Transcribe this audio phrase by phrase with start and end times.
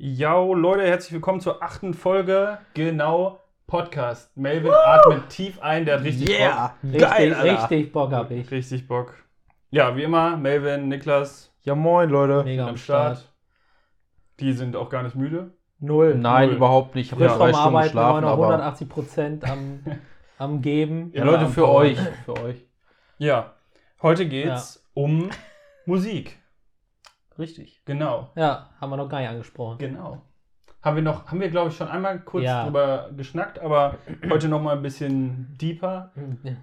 [0.00, 4.30] Yo, Leute, herzlich willkommen zur achten Folge, genau, Podcast.
[4.36, 6.76] Melvin atmet tief ein, der hat richtig Yeah!
[6.84, 7.62] Richtig, Geil, Alter.
[7.62, 8.36] richtig Bock hab Bock.
[8.38, 8.48] ich.
[8.52, 9.14] Richtig Bock.
[9.70, 12.44] Ja, wie immer, Melvin, Niklas Ja, moin, Leute.
[12.44, 13.18] Mega am Start.
[13.18, 13.32] Start.
[14.38, 15.50] Die sind auch gar nicht müde.
[15.80, 16.14] Null.
[16.14, 16.56] Nein, Null.
[16.58, 17.06] überhaupt nicht.
[17.06, 18.46] Ich habe Frisch drei vom Stunden Arbeiten, aber geschlafen, noch aber.
[18.50, 19.80] 180 Prozent am,
[20.38, 21.10] am Geben.
[21.12, 21.98] Ja, Ja, Leute, am für euch.
[22.24, 22.64] Für euch.
[23.18, 23.54] Ja,
[24.00, 25.28] heute geht's um
[25.86, 26.38] Musik.
[27.38, 27.82] Richtig.
[27.84, 29.78] Genau, Ja, haben wir noch gar nicht angesprochen.
[29.78, 30.22] genau.
[30.80, 32.64] Haben wir noch, haben wir glaube ich schon einmal kurz Ja.
[32.64, 33.98] drüber geschnackt, aber
[34.30, 36.12] heute noch mal ein bisschen deeper.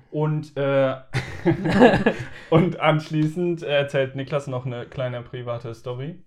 [0.09, 0.95] Und, äh,
[2.49, 6.23] und anschließend erzählt Niklas noch eine kleine private Story.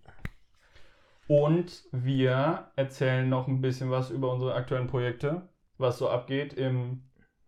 [1.28, 7.02] Und wir erzählen noch ein bisschen was über unsere aktuellen Projekte, was so abgeht im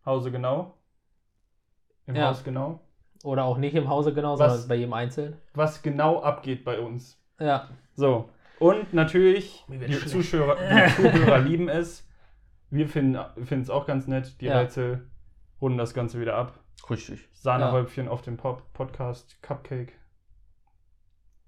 [0.04, 0.78] Hause genau.
[2.06, 2.28] Im Ja.
[2.28, 2.80] Haus genau.
[3.22, 4.50] Oder auch nicht im Hause genau, Was?
[4.50, 5.36] sondern bei jedem einzeln.
[5.54, 7.20] Was genau abgeht bei uns.
[7.38, 7.68] Ja.
[7.94, 8.30] So.
[8.58, 9.98] Und natürlich, die.
[10.06, 10.56] Zuschauer,
[10.98, 12.06] die Zuhörer lieben es.
[12.70, 13.16] Wir finden
[13.50, 14.40] es auch ganz nett.
[14.40, 14.60] Die Ja.
[14.60, 15.06] Rätsel
[15.60, 16.58] runden das Ganze wieder ab.
[16.88, 17.28] Richtig.
[17.32, 19.92] Sahnehäubchen auf dem Pop Podcast Cupcake.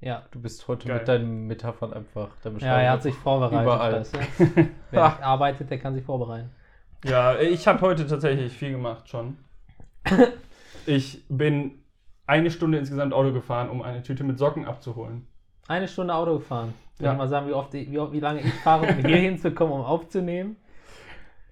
[0.00, 0.24] Ja.
[0.32, 0.98] Du bist heute Geil.
[0.98, 2.30] mit deinen Metaphern einfach.
[2.58, 3.62] Ja, er hat sich vorbereitet.
[3.62, 3.92] Überall.
[4.00, 4.68] Weißt du?
[4.90, 6.50] Wer arbeitet, der kann sich vorbereiten.
[7.04, 9.36] Ja, ich habe heute tatsächlich viel gemacht schon.
[10.86, 11.82] Ich bin
[12.26, 15.26] eine Stunde insgesamt Auto gefahren, um eine Tüte mit Socken abzuholen.
[15.68, 16.74] Eine Stunde Auto gefahren.
[16.94, 17.12] Soll Ja.
[17.12, 20.56] ich mal sagen, wie, oft wie, wie lange ich fahre, um hier hinzukommen, um aufzunehmen?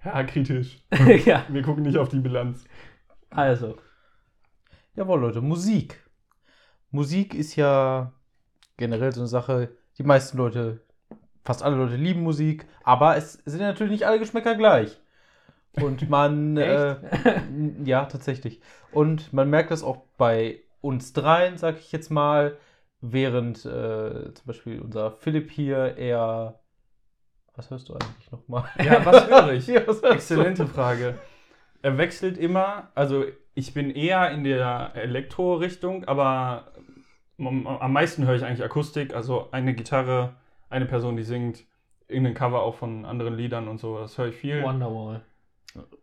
[0.04, 0.82] Ja, kritisch.
[1.26, 2.64] ja, Wir gucken nicht auf die Bilanz.
[3.30, 3.76] also.
[4.96, 6.02] Jawohl, Leute, Musik.
[6.90, 8.12] Musik ist ja
[8.76, 10.80] generell so eine Sache, die meisten Leute,
[11.44, 14.99] fast alle Leute lieben Musik, aber es sind natürlich nicht alle Geschmäcker gleich.
[15.76, 16.96] Und man, äh,
[17.84, 18.60] ja, tatsächlich.
[18.92, 22.56] Und man merkt das auch bei uns dreien, sag ich jetzt mal,
[23.00, 26.60] während äh, zum Beispiel unser Philipp hier eher.
[27.56, 28.64] Was hörst du eigentlich nochmal?
[28.82, 29.66] Ja, was höre ich?
[29.66, 30.02] Ja, was?
[30.02, 31.18] Exzellente Frage.
[31.82, 36.72] Er wechselt immer, also ich bin eher in der Elektro-Richtung, aber
[37.38, 40.34] am am meisten höre ich eigentlich Akustik, also eine Gitarre,
[40.68, 41.64] eine Person, die singt,
[42.06, 44.62] irgendein Cover auch von anderen Liedern und so, das höre ich viel.
[44.62, 45.22] Wonderwall.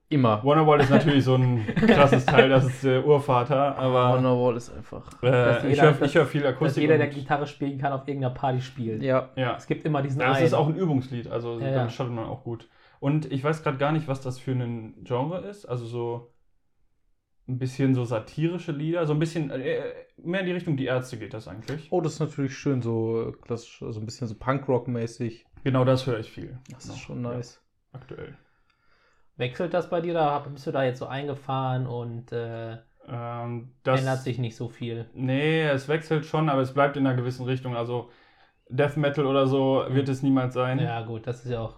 [0.10, 0.42] Immer.
[0.44, 5.22] Wonderwall ist natürlich so ein krasses Teil, das ist der Urvater, aber Wonderwall ist einfach.
[5.22, 6.82] äh, Dass ich jeder- höre hör viel Dass Akustik.
[6.82, 9.04] jeder, der Gitarre spielen kann, auf irgendeiner Party spielt.
[9.04, 9.30] Ja.
[9.36, 10.46] ja, Es gibt immer diesen das einen.
[10.46, 11.76] ist auch ein Übungslied, also Ja, ja.
[11.76, 12.70] damit startet man auch gut.
[13.02, 16.34] Und ich weiß gerade gar nicht, was das für ein Genre ist, also so
[17.50, 19.82] ein bisschen so satirische Lieder, so ein bisschen äh,
[20.18, 21.88] mehr in die Richtung Die Ärzte geht das eigentlich.
[21.92, 25.46] Oh, das ist natürlich schön, so klassisch, so ein bisschen so Punkrock-mäßig.
[25.64, 26.60] Genau das höre ich viel.
[26.72, 27.62] Das ist schon nice.
[27.94, 28.38] Ja, aktuell.
[29.38, 32.78] Wechselt das bei dir oder bist du da jetzt so eingefahren und äh,
[33.08, 35.10] Ähm, das, ändert sich nicht so viel?
[35.14, 37.76] Nee, es wechselt schon, aber es bleibt in einer gewissen Richtung.
[37.76, 38.10] Also
[38.70, 40.80] Death Metal oder so wird es niemals sein.
[40.80, 41.76] Ja, gut, das ist ja auch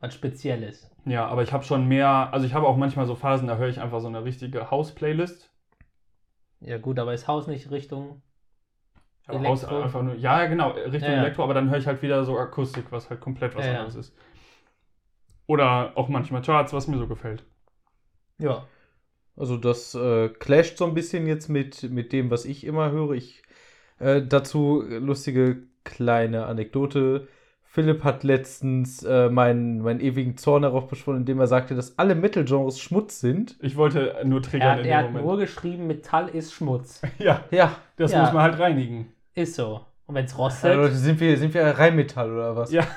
[0.00, 0.90] was Spezielles.
[1.04, 3.68] Ja, aber ich habe schon mehr, also ich habe auch manchmal so Phasen, da höre
[3.68, 5.50] ich einfach so eine richtige House-Playlist.
[6.60, 8.22] Ja, gut, aber ist Haus nicht Richtung.
[9.28, 9.82] Elektro?
[9.82, 11.22] einfach nur, ja, genau, Richtung Ja, ja.
[11.22, 13.72] Elektro, aber dann höre ich halt wieder so Akustik, was halt komplett was ja.
[13.72, 14.16] anderes ist.
[15.48, 17.42] Oder auch manchmal Charts, was mir so gefällt.
[18.38, 18.66] Ja.
[19.36, 23.12] Also das äh, clasht so ein bisschen jetzt mit, mit dem, was ich immer höre.
[23.12, 23.42] Ich
[23.98, 27.26] äh, dazu lustige kleine Anekdote.
[27.64, 32.14] Philipp hat letztens äh, meinen, meinen ewigen Zorn darauf beschworen, indem er sagte, dass alle
[32.14, 33.56] Metal-Genres Schmutz sind.
[33.60, 35.26] Ich wollte nur Er, triggern hat- in er dem hat Moment.
[35.26, 37.00] nur geschrieben, Metall ist Schmutz.
[37.18, 38.22] ja, Ja, das Ja.
[38.22, 39.12] muss man halt reinigen.
[39.34, 39.80] Ist so.
[40.08, 42.72] Und wenn es rostet, Leute, sind wir, sind wir Rheinmetall oder was?
[42.72, 42.84] Ja.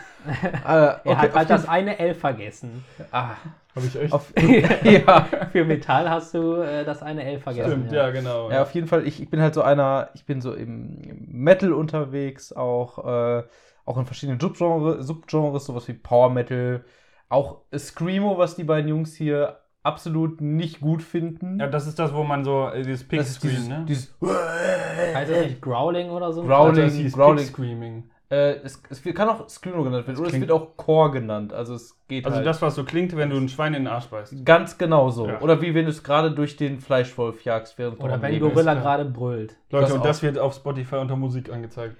[0.63, 2.85] Ah, okay, er hat halt das eine L vergessen.
[3.11, 3.31] ah,
[3.75, 4.13] Habe ich echt?
[4.13, 4.31] auf,
[4.83, 5.27] ja.
[5.51, 7.71] Für Metall hast du äh, das eine L vergessen.
[7.71, 8.51] Stimmt, ja, genau.
[8.51, 11.73] Ja, auf jeden Fall, ich, ich bin halt so einer, ich bin so im, Metal
[11.73, 13.43] unterwegs, auch, äh,
[13.83, 16.85] auch in verschiedenen Subgenre, Subgenres, sowas wie Power Metal,
[17.27, 21.59] auch Screamo, was die beiden Jungs hier absolut nicht gut finden.
[21.59, 23.85] Ja, das ist das, wo man so, äh, dieses das ist Pig-Screen, dieses, ne?
[23.87, 24.13] dieses
[25.15, 26.43] Heißt das nicht Growling oder so?
[26.43, 27.37] Growl- Also, das hieß Growling.
[27.37, 28.03] Pig-Screaming.
[28.29, 31.11] äh, es, es wird- kann auch Screamo genannt werden, Das oder es wird auch Core
[31.11, 32.45] genannt, also es geht Also halt.
[32.47, 34.45] das, was so klingt, wenn du ein Schwein in den Arsch beißt.
[34.45, 35.27] Ganz genau so.
[35.27, 35.41] Ja.
[35.41, 38.49] Oder wie wenn du es gerade durch den Fleischwolf jagst, während du Oder wenn Leben
[38.53, 39.57] Gorilla gerade brüllt.
[39.71, 40.03] Leute, Das und auch.
[40.03, 41.95] das wird auf Spotify unter Musik angezeigt.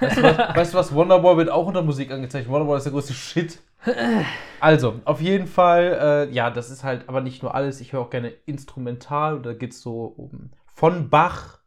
[0.00, 0.94] Weißt du, was, weißt du was?
[0.94, 2.48] Wonderboy wird auch unter Musik angezeigt.
[2.48, 3.60] Wonderboy ist der größte Shit.
[4.60, 7.80] Also, auf jeden Fall, äh, ja, das ist halt aber nicht nur alles.
[7.80, 9.40] Ich höre auch gerne instrumental.
[9.42, 11.60] Da geht es so um von Bach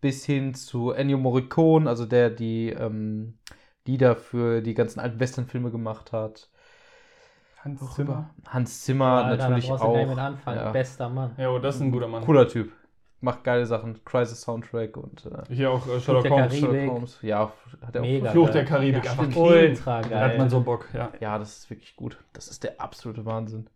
[0.00, 3.38] bis hin zu Ennio Morricone, also der die ähm,
[3.86, 6.48] Lieder für die ganzen alten Westernfilme gemacht hat.
[7.64, 7.80] Hans
[8.48, 10.16] Hans Zimmer Alter, natürlich auch.
[10.46, 10.70] Ja.
[10.70, 11.32] Bester Mann.
[11.36, 12.24] Ja, oh, das ist ein guter Mann.
[12.24, 12.72] Cooler Typ.
[13.22, 14.04] Macht geile Sachen.
[14.04, 16.58] Crisis Soundtrack und äh, Hier auch äh, Sherlock Holmes.
[16.58, 17.18] Sherlock Holmes.
[17.22, 17.52] Ja,
[17.86, 18.06] hat er auch.
[18.06, 18.30] Mega.
[18.30, 18.52] Fluch geil.
[18.54, 19.04] der Karibik.
[19.04, 19.36] Ja, einfach.
[19.36, 20.38] Ultra Da hat geil.
[20.38, 21.10] man so Bock, ja.
[21.20, 22.18] Ja, das ist wirklich gut.
[22.34, 23.68] Das ist der absolute Wahnsinn.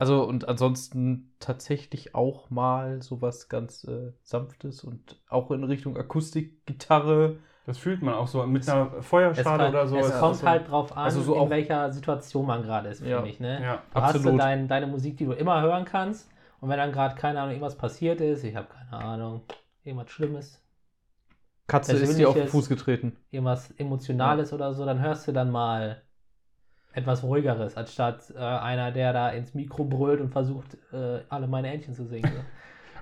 [0.00, 7.36] Also und ansonsten tatsächlich auch mal sowas ganz äh, sanftes und auch in Richtung Akustikgitarre.
[7.66, 9.96] Das fühlt man auch so mit einer Feuerschale kann- oder so.
[9.98, 12.88] es ist kommt so- halt drauf an, Also so in auch- welcher Situation man gerade
[12.88, 13.24] ist, finde Ja.
[13.24, 13.40] ich.
[13.40, 13.60] Ne?
[13.62, 14.40] Ja, Du hast so absolut.
[14.40, 16.30] dein, deine Musik, die du immer hören kannst.
[16.60, 19.42] Und wenn dann gerade, keine Ahnung, irgendwas passiert ist, ich habe keine Ahnung,
[19.84, 20.62] irgendwas Schlimmes,
[21.66, 23.16] Katze ist dir auf den Fuß getreten.
[23.30, 26.02] irgendwas Emotionales oder so, dann hörst du dann mal
[26.94, 31.70] etwas ruhigeres, anstatt äh, einer, der da ins Mikro brüllt und versucht, äh, alle meine
[31.70, 32.32] Entchen zu singen.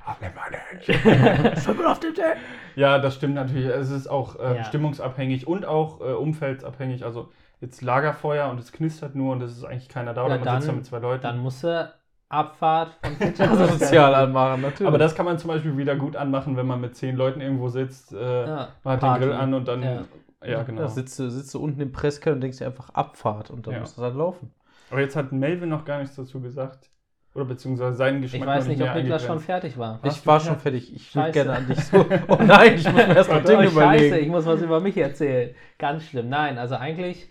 [2.77, 3.67] Ja, das stimmt natürlich.
[3.67, 4.65] Es ist auch äh, Ja.
[4.65, 7.05] stimmungsabhängig und auch äh, umfeldsabhängig.
[7.05, 10.39] Also jetzt Lagerfeuer und es knistert nur und es ist eigentlich keiner da Ja, oder
[10.39, 11.23] man sitzt da dann- mit zwei Leuten.
[11.23, 11.93] dann musst du
[12.29, 14.89] Abfahrt von Also sozial anmachen, natürlich.
[14.89, 17.69] Aber das kann man zum Beispiel wieder gut anmachen, wenn man mit zehn Leuten irgendwo
[17.69, 18.13] sitzt.
[18.13, 19.21] Äh, Ja, man hat Party.
[19.21, 19.83] den Grill an und dann.
[19.83, 20.03] Ja.
[20.45, 20.83] Ja, genau.
[20.83, 23.75] Da sitzt du, sitzt du unten im Presskeller und denkst dir einfach Abfahrt und dann
[23.75, 23.81] Ja.
[23.81, 24.53] muss das halt laufen.
[24.91, 26.91] Aber jetzt hat Melvin noch gar nichts dazu gesagt.
[27.35, 28.41] Oder beziehungsweise seinen Geschmack.
[28.43, 29.99] Ich weiß noch nicht, ob Niklas schon fertig war.
[30.03, 30.95] Warst ich war schon fertig.
[30.95, 31.45] Ich würde Scheiße.
[31.45, 32.07] gerne an dich so.
[32.29, 34.17] Oh nein, ich muss mir erst mal Warte, Dinge Oh, scheiße, überlegen.
[34.25, 35.55] ich muss was über mich erzählen.
[35.79, 36.29] Ganz schlimm.
[36.29, 37.29] Nein, also eigentlich,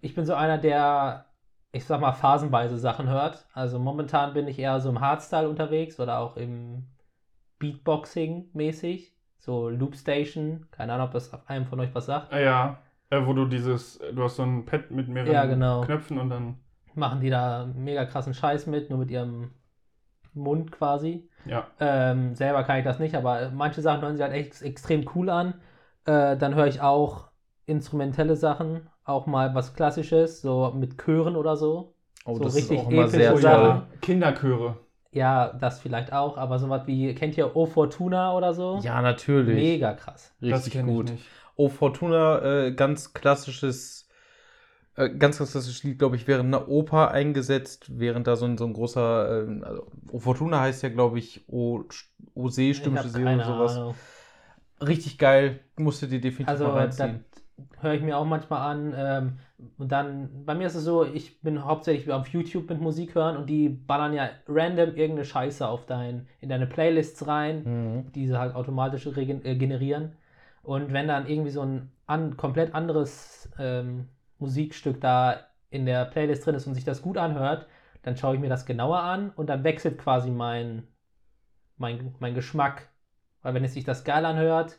[0.00, 1.24] ich bin so einer, der,
[1.72, 3.46] ich sag mal, phasenweise Sachen hört.
[3.52, 6.86] Also momentan bin ich eher so im Hardstyle unterwegs oder auch im
[7.58, 9.14] Beatboxing mäßig.
[9.38, 10.66] So Loopstation.
[10.70, 12.32] Keine Ahnung, ob das einem von euch was sagt.
[12.32, 12.78] Ah, ja.
[13.10, 13.98] Äh, wo du dieses.
[14.12, 15.82] Du hast so ein Pad mit mehreren Ja, genau.
[15.82, 16.58] Knöpfen und dann.
[16.94, 19.52] Machen die da mega krassen Scheiß mit, nur mit ihrem
[20.34, 21.28] Mund quasi.
[21.44, 21.66] Ja.
[21.78, 25.30] Ähm, selber kann ich das nicht, aber manche Sachen hören sich halt echt extrem cool
[25.30, 25.54] an.
[26.04, 27.28] Äh, dann höre ich auch
[27.66, 31.94] instrumentelle Sachen, auch mal was Klassisches, so mit Chören oder so.
[32.24, 33.82] Oh, so das richtig ist auch immer epische sehr toll.
[34.02, 34.76] Kinderchöre.
[35.12, 38.78] Ja, das vielleicht auch, aber sowas wie, kennt ihr O Fortuna oder so?
[38.82, 39.54] Ja, natürlich.
[39.54, 40.34] Mega krass.
[40.40, 41.10] das Richtig gut.
[41.10, 41.24] nicht.
[41.56, 44.08] Oh, Fortuna, äh, ganz klassisches,
[44.96, 48.66] äh, ganz klassisches Lied, glaube ich, während einer Oper eingesetzt, während da so ein, so
[48.66, 51.84] ein großer, ähm, also, O Fortuna heißt ja, glaube ich, O,
[52.34, 53.76] o See, hab See oder sowas.
[53.76, 53.94] Ahnung.
[54.80, 57.24] Richtig geil, musst du dir definitiv Also, mal reinziehen.
[57.80, 58.94] Höre ich mir auch manchmal an.
[58.96, 59.38] Ähm,
[59.76, 63.36] und dann, bei mir ist es so, ich bin hauptsächlich auf YouTube mit Musik hören
[63.36, 67.62] und die ballern ja random irgendeine Scheiße auf dein, in deine Playlists rein.
[67.64, 68.12] Mhm.
[68.12, 70.12] die sie halt automatisch äh, generieren.
[70.62, 74.08] Und wenn dann irgendwie so ein an, komplett anderes ähm,
[74.38, 75.40] Musikstück da
[75.70, 77.66] in der Playlist drin ist und sich das gut anhört,
[78.02, 80.86] dann schaue ich mir das genauer an und dann wechselt quasi mein,
[81.76, 82.88] mein, mein Geschmack.
[83.42, 84.78] Weil wenn es sich das geil anhört,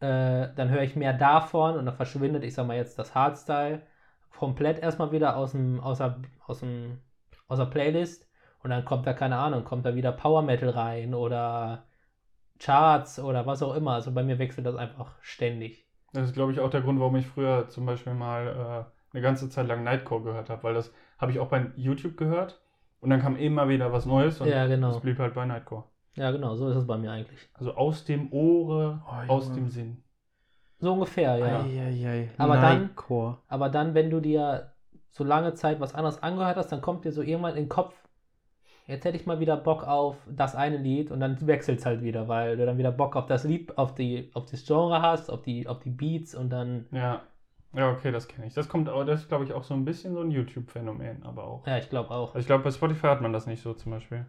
[0.00, 3.82] äh, dann höre ich mehr davon und dann verschwindet, ich sag mal jetzt, das Hardstyle
[4.30, 6.98] komplett erstmal wieder aus dem, aus der, aus dem,
[7.48, 8.28] aus der Playlist
[8.62, 11.84] und dann kommt da, keine Ahnung, kommt da wieder Power Metal rein oder
[12.58, 13.92] Charts oder was auch immer.
[13.92, 15.86] Also bei mir wechselt das einfach ständig.
[16.12, 19.22] Das ist, glaube ich, auch der Grund, warum ich früher zum Beispiel mal äh, eine
[19.22, 22.60] ganze Zeit lang Nightcore gehört habe, weil das habe ich auch bei YouTube gehört
[23.00, 24.90] und dann kam immer wieder was Neues und Ja, genau.
[24.90, 25.84] es blieb halt bei Nightcore.
[26.14, 27.48] Ja, genau, so ist es bei mir eigentlich.
[27.54, 30.02] Also aus dem Ohre, Oh, aus dem Sinn.
[30.80, 31.60] So ungefähr, ja.
[31.60, 32.30] Eieiei.
[32.38, 32.90] Aber dann-.
[33.48, 34.72] Aber dann, wenn du dir
[35.10, 37.94] so lange Zeit was anderes angehört hast, dann kommt dir so irgendwann in den Kopf,
[38.86, 42.02] jetzt hätte ich mal wieder Bock auf das eine Lied und dann wechselt es halt
[42.02, 45.30] wieder, weil du dann wieder Bock auf das Lied, auf die, auf das Genre hast,
[45.30, 47.22] auf die, auf die Beats und dann, Ja.
[47.74, 48.54] Ja, okay, das kenne ich.
[48.54, 51.44] Das kommt aber, das ist, glaube ich, auch so ein bisschen so ein YouTube-Phänomen, aber
[51.44, 51.66] auch.
[51.66, 52.28] ja, ich glaube auch.
[52.28, 54.24] Also ich glaube, bei Spotify hat man das nicht so zum Beispiel.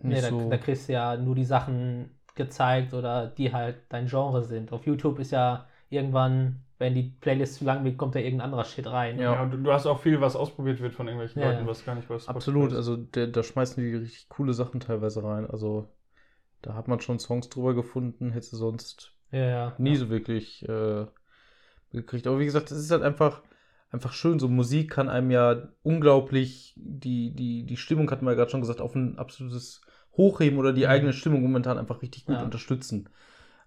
[0.00, 0.48] Nee, da, so.
[0.48, 4.72] da kriegst du ja nur die Sachen gezeigt oder die halt dein Genre sind.
[4.72, 8.64] Auf YouTube ist ja irgendwann, wenn die Playlist zu lang wird, kommt da irgendein anderer
[8.64, 9.18] Shit rein.
[9.18, 9.34] Ja.
[9.34, 11.66] Ja, und du, hast auch viel, was ausprobiert wird von irgendwelchen Ja, Leuten, ja.
[11.66, 12.76] was gar nicht Spotify Absolut, ist.
[12.76, 15.48] also der, da schmeißen die richtig coole Sachen teilweise rein.
[15.50, 15.88] Also
[16.62, 19.74] da hat man schon Songs drüber gefunden, hätte sonst Ja, ja.
[19.78, 21.06] nie so wirklich äh,
[21.92, 22.26] gekriegt.
[22.26, 23.42] Aber wie gesagt, es ist halt einfach,
[23.90, 24.38] einfach schön.
[24.38, 28.60] So Musik kann einem ja unglaublich, die, die, die Stimmung hat man ja gerade schon
[28.60, 29.80] gesagt, auf ein absolutes
[30.18, 30.90] Hochheben oder die Mhm.
[30.90, 32.42] eigene Stimmung momentan einfach richtig gut Ja.
[32.42, 33.08] unterstützen.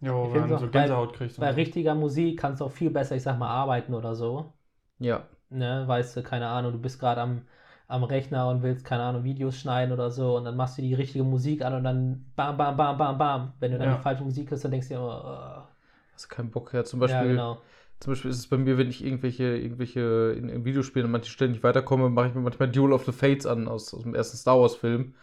[0.02, 1.40] Ja, man auch so bei- Gänsehaut kriegt.
[1.40, 1.56] Bei so.
[1.56, 4.54] richtiger Musik kannst du auch viel besser, ich sag mal, arbeiten oder so.
[5.00, 5.28] Ja.
[5.50, 7.42] Ne, weißt du, keine Ahnung, du bist gerade am,
[7.88, 10.94] am Rechner und willst, keine Ahnung, Videos schneiden oder so und dann machst du die
[10.94, 13.54] richtige Musik an und dann bam, bam, bam, bam, bam.
[13.60, 13.96] Wenn du dann Ja.
[13.98, 15.68] die falsche Musik hörst, dann denkst du dir immer,
[16.14, 16.86] Hast keinen Bock her.
[16.86, 17.62] Zum oh, Beispiel, ja, genau.
[18.00, 21.30] zum Beispiel ist es bei mir, wenn ich irgendwelche, irgendwelche in, in Videospielen an manchen
[21.32, 24.16] Stellen nicht weiterkomme, mache ich mir manchmal Duel of the Fates an aus, aus dem
[24.16, 25.16] ersten Star Wars-Film.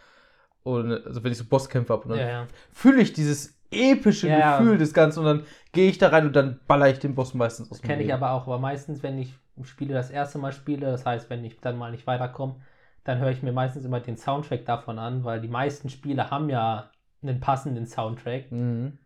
[0.77, 2.47] Und also wenn ich so Bosskämpfe habe dann Ja, ja.
[2.71, 4.57] fühle ich dieses epische Ja, ja.
[4.57, 7.33] Gefühl des Ganzen und dann gehe ich da rein und dann baller ich den Boss
[7.33, 10.87] meistens aus kenne ich aber auch, aber meistens, wenn ich Spiele das erste Mal spiele,
[10.89, 12.55] das heißt, wenn ich dann mal nicht weiterkomme,
[13.03, 16.49] dann höre ich mir meistens immer den Soundtrack davon an, weil die meisten Spiele haben
[16.49, 16.89] ja
[17.21, 18.97] einen passenden Soundtrack, Mhm.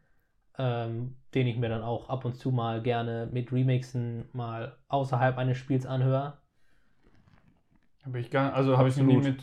[0.58, 5.38] ähm, den ich mir dann auch ab und zu mal gerne mit Remixen mal außerhalb
[5.38, 6.38] eines Spiels anhöre.
[8.06, 9.42] Habe ich gar, also habe ich mich nie mit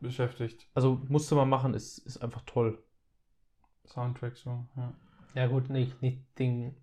[0.00, 0.66] beschäftigt.
[0.74, 2.82] Also musste man machen, ist, ist einfach toll.
[3.86, 4.92] Soundtrack so, ja.
[5.34, 6.74] Ja gut, nicht, nicht den,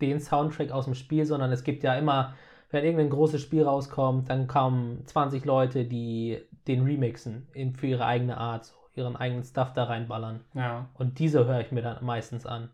[0.00, 2.34] den Soundtrack aus dem Spiel, sondern es gibt ja immer,
[2.70, 8.04] wenn irgendein großes Spiel rauskommt, dann kommen 20 Leute, die den remixen in, für ihre
[8.04, 10.44] eigene Art, so, ihren eigenen Stuff da reinballern.
[10.54, 12.70] Ja, Und diese höre ich mir dann meistens an.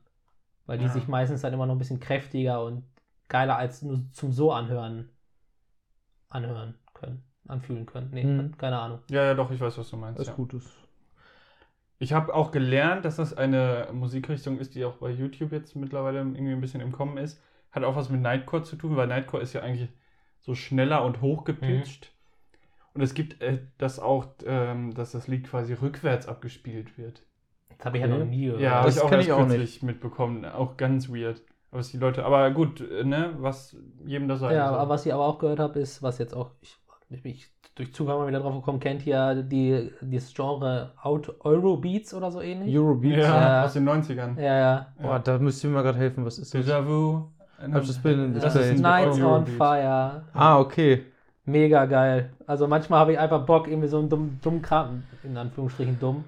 [0.66, 0.92] Weil die Ja.
[0.92, 2.84] sich meistens dann immer noch ein bisschen kräftiger und
[3.28, 5.08] geiler als nur zum so anhören
[6.30, 8.10] anhören können, anfühlen können.
[8.12, 8.56] Nee, Mhm.
[8.58, 9.00] keine Ahnung.
[9.10, 10.18] ja, ja, doch, ich weiß, was du meinst.
[10.20, 10.32] Das Ja.
[10.32, 10.76] ist Gutes.
[11.98, 16.18] Ich habe auch gelernt, dass das eine Musikrichtung ist, die auch bei YouTube jetzt mittlerweile
[16.20, 17.40] irgendwie ein bisschen im Kommen ist.
[17.72, 19.88] Hat auch was mit Nightcore zu tun, weil Nightcore ist ja eigentlich
[20.40, 22.12] so schneller und hochgepitcht.
[22.94, 27.22] Und es gibt äh, das auch, ähm, dass das Lied quasi rückwärts abgespielt wird.
[27.76, 28.60] Das habe ich ja noch nie gehört.
[28.60, 30.44] Ja, habe Das ich auch kenn erst ich auch kürzlich mitbekommen.
[30.44, 31.42] Auch ganz weird.
[31.70, 34.54] Aber es die Leute, aber gut, äh, ne, was jedem das sei.
[34.54, 34.76] Ja, so.
[34.76, 36.78] aber was ich aber auch gehört habe, ist, was jetzt auch, ich,
[37.10, 37.34] ich bin
[37.74, 42.76] durch Zufall mal wieder drauf gekommen, kennt ihr die, dieses Genre Eurobeats oder so ähnlich?
[42.76, 43.18] Eurobeats.
[43.18, 43.64] ja, Ja.
[43.64, 44.36] aus den 90ern.
[44.38, 44.86] Ja, ja.
[45.00, 46.24] Boah, da müsst ihr mir gerade helfen.
[46.24, 46.60] Was ist das?
[46.66, 47.28] Déjà vu.
[47.60, 49.56] I've just been in this Das ist Nights on Eurobeat.
[49.56, 50.22] Fire.
[50.32, 51.04] Ah, okay.
[51.44, 52.30] Mega geil.
[52.46, 56.24] Also manchmal habe ich einfach Bock, irgendwie so einen dummen, dummen Kram, in Anführungsstrichen dumm,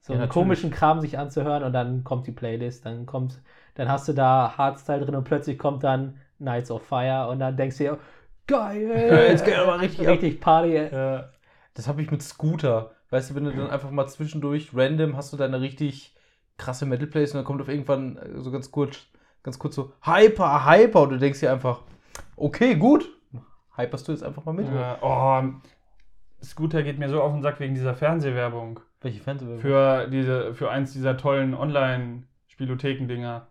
[0.00, 0.32] so Ja, einen natürlich.
[0.32, 3.40] komischen Kram sich anzuhören und dann kommt die Playlist, dann kommt,
[3.74, 7.56] dann hast du da Hardstyle drin und plötzlich kommt dann Nights of Fire und dann
[7.56, 7.98] denkst du dir,
[8.46, 10.74] geil, jetzt geht aber richtig richtig Party.
[10.74, 11.30] Ja.
[11.74, 12.92] Das habe ich mit Scooter.
[13.10, 16.14] Weißt du, wenn du dann einfach mal zwischendurch random hast du deine richtig
[16.56, 19.06] krasse Metal Plays und dann kommt auf irgendwann äh, so ganz kurz,
[19.42, 21.82] ganz kurz so Hyper, Hyper und du denkst dir einfach,
[22.36, 23.08] okay, gut.
[23.76, 24.66] Hyperst du jetzt einfach mal mit?
[24.68, 25.42] Ja, oh,
[26.42, 28.80] Scooter geht mir so auf den Sack wegen dieser Fernsehwerbung.
[29.00, 29.60] Welche Fernsehwerbung?
[29.60, 33.46] Für, diese, für eins dieser tollen Online-Spielotheken-Dinger.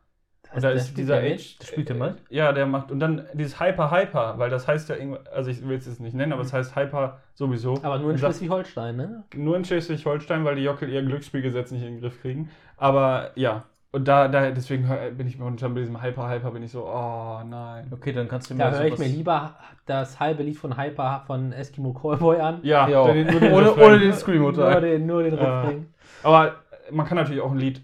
[0.54, 1.18] Und da der ist spielt dieser?
[1.20, 1.58] Age.
[1.64, 2.16] Spielt der mit?
[2.30, 2.92] Ja, der macht.
[2.92, 5.20] Und dann dieses Hyper Hyper, weil das heißt ja irgendwo.
[5.34, 7.76] Also ich will es jetzt nicht nennen, aber es heißt Hyper sowieso.
[7.84, 9.24] Aber nur in Schleswig-Holstein, ne?
[9.36, 12.50] Nur in Schleswig-Holstein, weil die Jockel ihr Glücksspielgesetz nicht in den Griff kriegen.
[12.78, 13.64] Aber ja.
[13.94, 17.42] Und da, da deswegen bin ich momentan bei diesem Hyper Hyper bin ich so, oh
[17.46, 17.88] nein.
[17.92, 19.56] Okay, dann kannst du mir Da höre ich mir lieber
[19.86, 22.60] das halbe Lied von Hyper von Eskimo Callboy an.
[22.64, 25.34] Ja, Ja, den- nur den ohne, ohne den Scream Nur den, nur den.
[25.34, 25.94] Refrain.
[26.24, 26.56] Aber
[26.90, 27.82] man kann natürlich auch ein Lied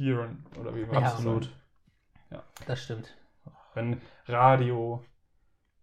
[0.00, 1.00] overhearen oder wie man Ja.
[1.00, 1.44] das Absolut.
[2.30, 2.44] sagt.
[2.66, 3.14] Das stimmt.
[3.74, 5.02] Wenn Radio,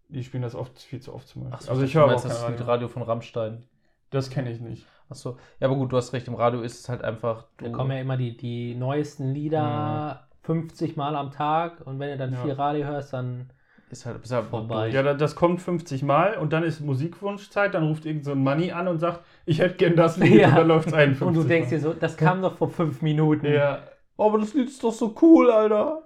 [0.08, 1.54] die spielen das oft viel zu oft zum Beispiel.
[1.56, 2.56] Achso, also ich höre auch das Radio.
[2.58, 3.64] Lied Radio von Rammstein.
[4.10, 4.86] Das kenne ich nicht.
[5.08, 7.44] Achso, ja, aber gut, du hast recht, im Radio ist es halt einfach.
[7.58, 12.16] Da kommen ja immer die, die neuesten Lieder 50 Mal am Tag und wenn du
[12.18, 12.42] dann Ja.
[12.42, 13.50] viel Radio hörst, dann
[13.90, 14.88] ist halt, ist halt Vorbei.
[14.88, 18.38] Ja, da- das kommt 50 Mal und dann ist Musikwunschzeit, dann ruft irgend so ein
[18.38, 20.48] Money an und sagt, ich hätte gern das Lied Ja.
[20.48, 21.76] und dann läuft es 51 und du denkst Mal.
[21.76, 23.46] dir so, das kam doch vor fünf Minuten.
[23.46, 23.82] Ja,
[24.16, 26.02] aber das Lied ist doch so cool, Alter.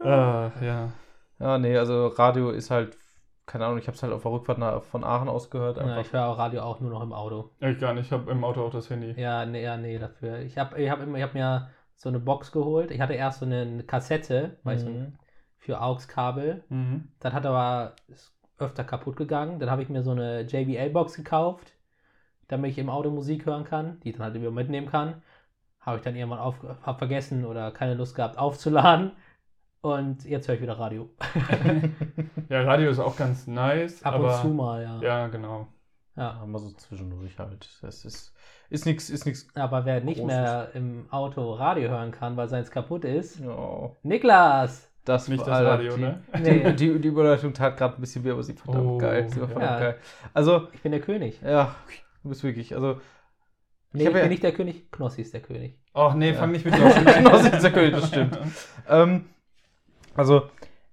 [0.00, 0.92] ah, ja.
[1.40, 2.96] Ja, nee, also Radio ist halt,
[3.46, 5.76] keine Ahnung, ich habe es halt auf der Rückfahrt nach, von Aachen aus gehört.
[5.78, 7.50] Ja, ich höre auch Radio auch nur noch im Auto.
[7.60, 9.12] Ich gar nicht, ich habe im Auto auch das Handy.
[9.20, 10.38] Ja, nee, ja, nee, dafür.
[10.40, 12.90] Ich habe ich hab immer, ich hab mir so eine Box geholt.
[12.90, 15.14] Ich hatte erst so eine Kassette, weil so ein, Mhm.
[15.58, 16.64] für AUX-Kabel.
[16.68, 17.08] Mhm.
[17.20, 19.58] Das hat aber ist öfter kaputt gegangen.
[19.58, 21.72] Dann habe ich mir so eine JBL-Box gekauft,
[22.48, 25.22] damit ich im Auto Musik hören kann, die ich dann halt immer mitnehmen kann.
[25.84, 29.12] Habe ich dann irgendwann auf, hab vergessen oder keine Lust gehabt aufzuladen.
[29.82, 31.10] Und jetzt höre ich wieder Radio.
[32.48, 35.00] Ja, Radio ist auch ganz nice, Ab aber und zu mal, ja.
[35.02, 35.66] ja, genau.
[36.16, 36.42] ja.
[36.46, 37.68] Mal so zwischendurch halt.
[37.82, 38.34] Das ist,
[38.70, 39.48] ist nichts, ist nichts.
[39.54, 40.36] Aber wer nicht Großes.
[40.36, 44.90] mehr im Auto Radio hören kann, weil seins kaputt ist, Ja, Niklas!
[45.04, 46.22] das Nicht das Alter, Radio, die, ne?
[46.38, 49.28] Nee, Die, die, die Überleitung tat gerade ein bisschen weh, aber sie verdammt Oh, geil.
[49.28, 49.78] Sie war verdammt ja.
[49.80, 49.96] geil.
[50.32, 51.40] Also, ich bin der König.
[51.42, 51.74] ja,
[52.22, 52.74] du bist wirklich.
[52.74, 53.00] Also,
[53.94, 55.78] Nee, ich, hab bin ja- nicht der König, Knossi ist der König.
[55.94, 56.34] Ach nee, Ja.
[56.34, 57.24] fang nicht mit Knossi an.
[57.24, 58.38] Knossi ist der König, das stimmt.
[58.88, 59.24] ähm,
[60.14, 60.42] also,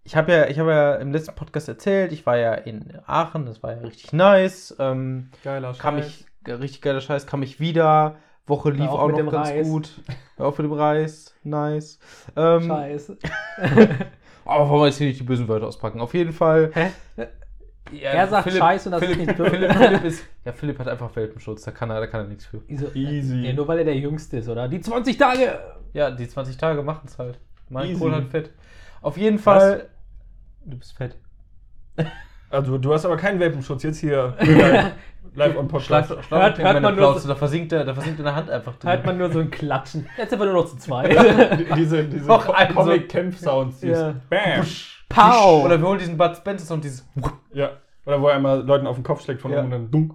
[0.03, 3.46] ich habe ja, ich habe ja im letzten Podcast erzählt, ich war ja in Aachen,
[3.46, 4.75] das war ja richtig nice.
[4.79, 6.25] Ähm, Geiler kam Scheiß.
[6.46, 8.15] ich, richtig geiler Scheiß, kam ich wieder.
[8.48, 9.67] Woche lief auf auch mit noch dem ganz Reis.
[9.67, 9.89] gut.
[10.38, 12.00] Hör auf mit dem Reis, nice.
[12.36, 13.17] Ähm, Scheiße.
[14.46, 16.01] aber wollen wir jetzt hier nicht die bösen Wörter auspacken?
[16.01, 16.72] Auf jeden Fall.
[16.74, 16.91] Hä?
[17.91, 19.50] Ja, Er sagt Scheiße und das ist Philipp, nicht böse.
[19.51, 22.45] Philipp, Philipp, ist, ja, Philipp hat einfach Welpenschutz, da kann er, da kann er nichts
[22.45, 22.62] für.
[22.67, 22.88] Wieso?
[22.93, 23.38] Easy.
[23.41, 24.67] Ja, nur weil er der Jüngste ist, oder?
[24.67, 25.60] Die 20 Tage!
[25.93, 27.39] Ja, die 20 Tage machen es halt.
[27.69, 28.00] Mein Easy.
[28.00, 28.51] Kohl hat fett.
[29.01, 29.89] Auf jeden Fall.
[30.65, 31.17] Du bist fett.
[32.51, 34.36] Also du hast aber keinen Welpenschutz jetzt hier
[35.36, 36.10] live on Podcast.
[36.29, 38.50] Hört- mir hört meine man nur so- da versinkt, der, da versinkt in der Hand
[38.50, 38.89] einfach drin.
[38.91, 40.08] Hört man nur so ein Klatschen.
[40.17, 41.12] Jetzt sind wir nur noch zu zweit.
[41.60, 43.79] Die- diese diese Noch Co- ein so- Comic-Kämpf-Sounds.
[43.79, 44.15] dieses Ja.
[44.29, 44.65] Bam.
[45.10, 45.65] Pow!
[45.65, 47.08] Oder wir holen diesen Bud Spencer und dieses.
[47.53, 47.72] Ja.
[48.05, 49.60] Oder wo er immer Leuten auf den Kopf schlägt von Ja.
[49.60, 50.13] oben und dann dunk.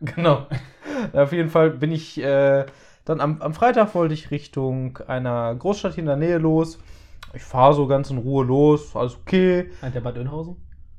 [0.00, 0.46] Genau.
[1.12, 2.64] Auf jeden Fall bin ich äh,
[3.04, 6.78] Dann am, am Freitag wollte ich Richtung einer Großstadt hier in der Nähe los.
[7.34, 9.70] Ich fahre so ganz in Ruhe los, alles okay.
[9.82, 10.56] Meint der Bad Oeynhausen?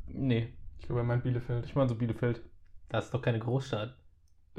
[0.07, 0.53] Nee,
[0.89, 1.65] glaube, er meint Bielefeld.
[1.65, 2.41] ich meine so Bielefeld.
[2.89, 3.95] Das ist doch keine Großstadt.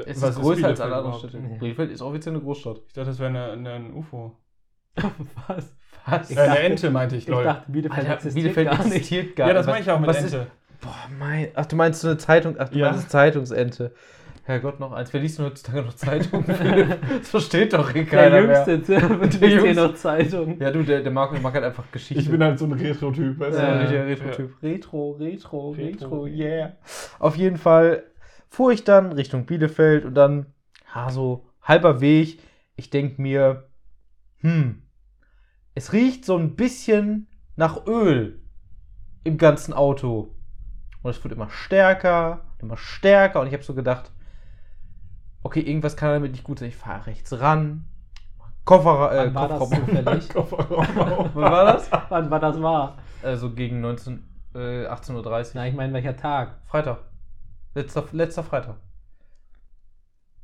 [0.06, 1.18] Es Was ist größer als alle anderen?
[1.18, 1.38] Städte.
[1.38, 1.58] Nee.
[1.58, 2.78] Bielefeld ist offiziell eine Großstadt.
[2.87, 4.37] Ich dachte, das wäre eine, eine, ein UFO.
[5.49, 5.76] Was?
[6.06, 6.30] Was?
[6.30, 7.44] Ich Äh, eine dachte- Ente meinte ich, Ich Leute.
[7.44, 8.96] dachte, Bielefeld Alter, existiert Bielefeld gar nicht.
[8.96, 9.72] existiert gar ja, das nicht.
[9.72, 10.37] meine ich auch mit Was Ente.
[10.37, 11.49] Ist, boah, mein.
[11.54, 12.56] Ach, du meinst so eine Zeitung?
[12.58, 12.87] Ach, du Ja.
[12.87, 13.94] meinst eine Zeitungsente.
[14.50, 15.12] Herrgott, noch eins.
[15.12, 16.45] Wer liest denn heutzutage noch Zeitungen?
[16.45, 16.99] Philipp?
[17.21, 18.66] das versteht doch eh Der keiner mehr.
[18.66, 19.75] Jüngste Der hier Jüngste.
[19.75, 20.61] noch Zeitung.
[20.61, 22.23] Ja, du, der, der Marco mag halt einfach Geschichte.
[22.23, 23.38] Ich bin halt so ein Retro-Typ.
[23.38, 23.71] Weißt Ja, du?
[23.75, 23.80] Ja.
[23.80, 24.62] richtiger Retro-Typ.
[24.62, 26.23] Retro, Retro, Retro.
[26.23, 26.73] Retro, yeah.
[27.19, 28.04] Auf jeden Fall
[28.49, 30.47] fuhr ich dann Richtung Bielefeld und dann,
[30.92, 32.40] ha, so halber Weg.
[32.76, 33.69] Ich denke mir,
[34.40, 34.83] hm,
[35.75, 38.40] es riecht so ein bisschen nach Öl
[39.25, 40.35] im ganzen Auto.
[41.02, 43.40] Und es wird immer stärker, immer stärker.
[43.40, 44.11] Und ich habe so gedacht,
[45.42, 46.68] okay, irgendwas kann damit nicht gut sein.
[46.68, 47.85] Ich fahre rechts ran.
[48.64, 49.87] Koffer, äh, Wann war das Kofferraum.
[49.88, 50.28] zufällig?
[50.35, 51.28] Kofferraum auf.
[51.35, 51.90] Wann war das?
[52.09, 52.99] Wann war das war?
[53.23, 54.23] Also gegen 19,
[54.54, 55.44] äh, 18.30 Uhr.
[55.54, 56.56] Na, ich meine, welcher Tag?
[56.66, 56.99] Freitag.
[57.75, 58.76] Letzter, letzter Freitag.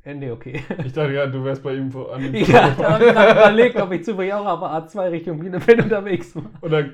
[0.05, 0.63] Äh, Nee, okay.
[0.85, 3.33] Ich dachte ja, du wärst bei ihm vor- an dem Ja, da habe ich gerade
[3.33, 6.45] überlegt, ob ich zufällig auch auf A2 Richtung Bielefeld unterwegs war.
[6.63, 6.85] Oder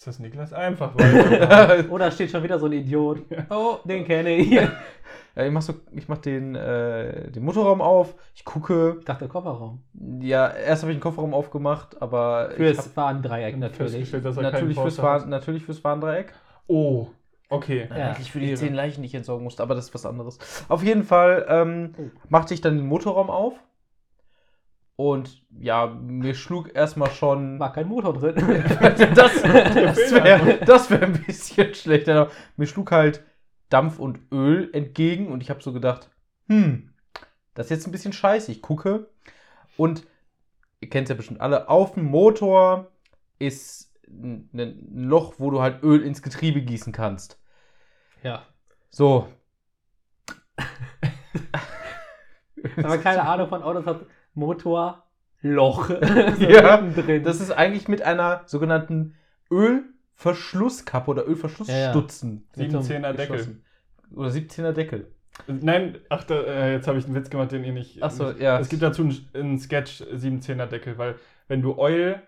[0.00, 0.54] ist das Niklas?
[0.54, 1.84] Einfach weiter.
[1.90, 3.18] Oder steht schon wieder so ein Idiot.
[3.50, 4.50] Oh, den kenne ich.
[4.52, 4.60] Ich
[5.36, 8.98] Ja, ich mach, so, ich mach den, äh, den Motorraum auf, ich gucke.
[9.04, 9.80] dachte Kofferraum.
[10.20, 14.10] Ja, erst habe ich den Kofferraum aufgemacht, aber ich Fürs Warndreieck natürlich.
[14.10, 15.00] Dass er natürlich, fürs.
[15.00, 16.32] Warn, natürlich fürs Warndreieck.
[16.66, 17.08] Oh,
[17.48, 17.86] okay.
[17.90, 18.06] Ja.
[18.08, 20.38] Eigentlich für die zehn Leichen, die ich entsorgen musste, aber das ist was anderes.
[20.68, 22.02] Auf jeden Fall ähm, Oh.
[22.28, 23.54] machte ich dann den Motorraum auf.
[25.00, 27.58] Und ja, mir schlug erstmal schon.
[27.58, 28.34] War kein Motor drin.
[28.36, 32.30] das das wäre wär ein bisschen schlechter.
[32.58, 33.24] Mir schlug halt
[33.70, 36.10] Dampf und Öl entgegen und ich habe so gedacht,
[36.48, 36.92] hm,
[37.54, 38.52] das ist jetzt ein bisschen scheiße.
[38.52, 39.08] Ich gucke
[39.78, 40.06] und
[40.80, 42.92] ihr kennt es ja bestimmt alle, auf dem Motor
[43.38, 47.40] ist ein ein Loch, wo du halt Öl ins Getriebe gießen kannst.
[48.22, 48.42] ja.
[48.90, 49.28] So.
[52.56, 55.04] Wenn man keine Ahnung von Autos hat, Motor,
[55.42, 55.88] Loch.
[55.88, 55.94] so
[56.44, 57.22] Ja, mittendrin.
[57.24, 59.14] Das ist eigentlich mit einer sogenannten
[59.50, 62.46] Ölverschlusskappe oder Ölverschlussstutzen.
[62.54, 63.62] So einem 17er Deckel.
[64.14, 65.06] Oder 17er Deckel.
[65.46, 68.02] Nein, ach, da, äh, jetzt habe ich einen Witz gemacht, den ihr nicht.
[68.02, 68.58] Ach so, nicht- ja.
[68.58, 71.14] Es gibt dazu einen, einen Sketch 17er Deckel, weil
[71.48, 72.20] wenn du Oil,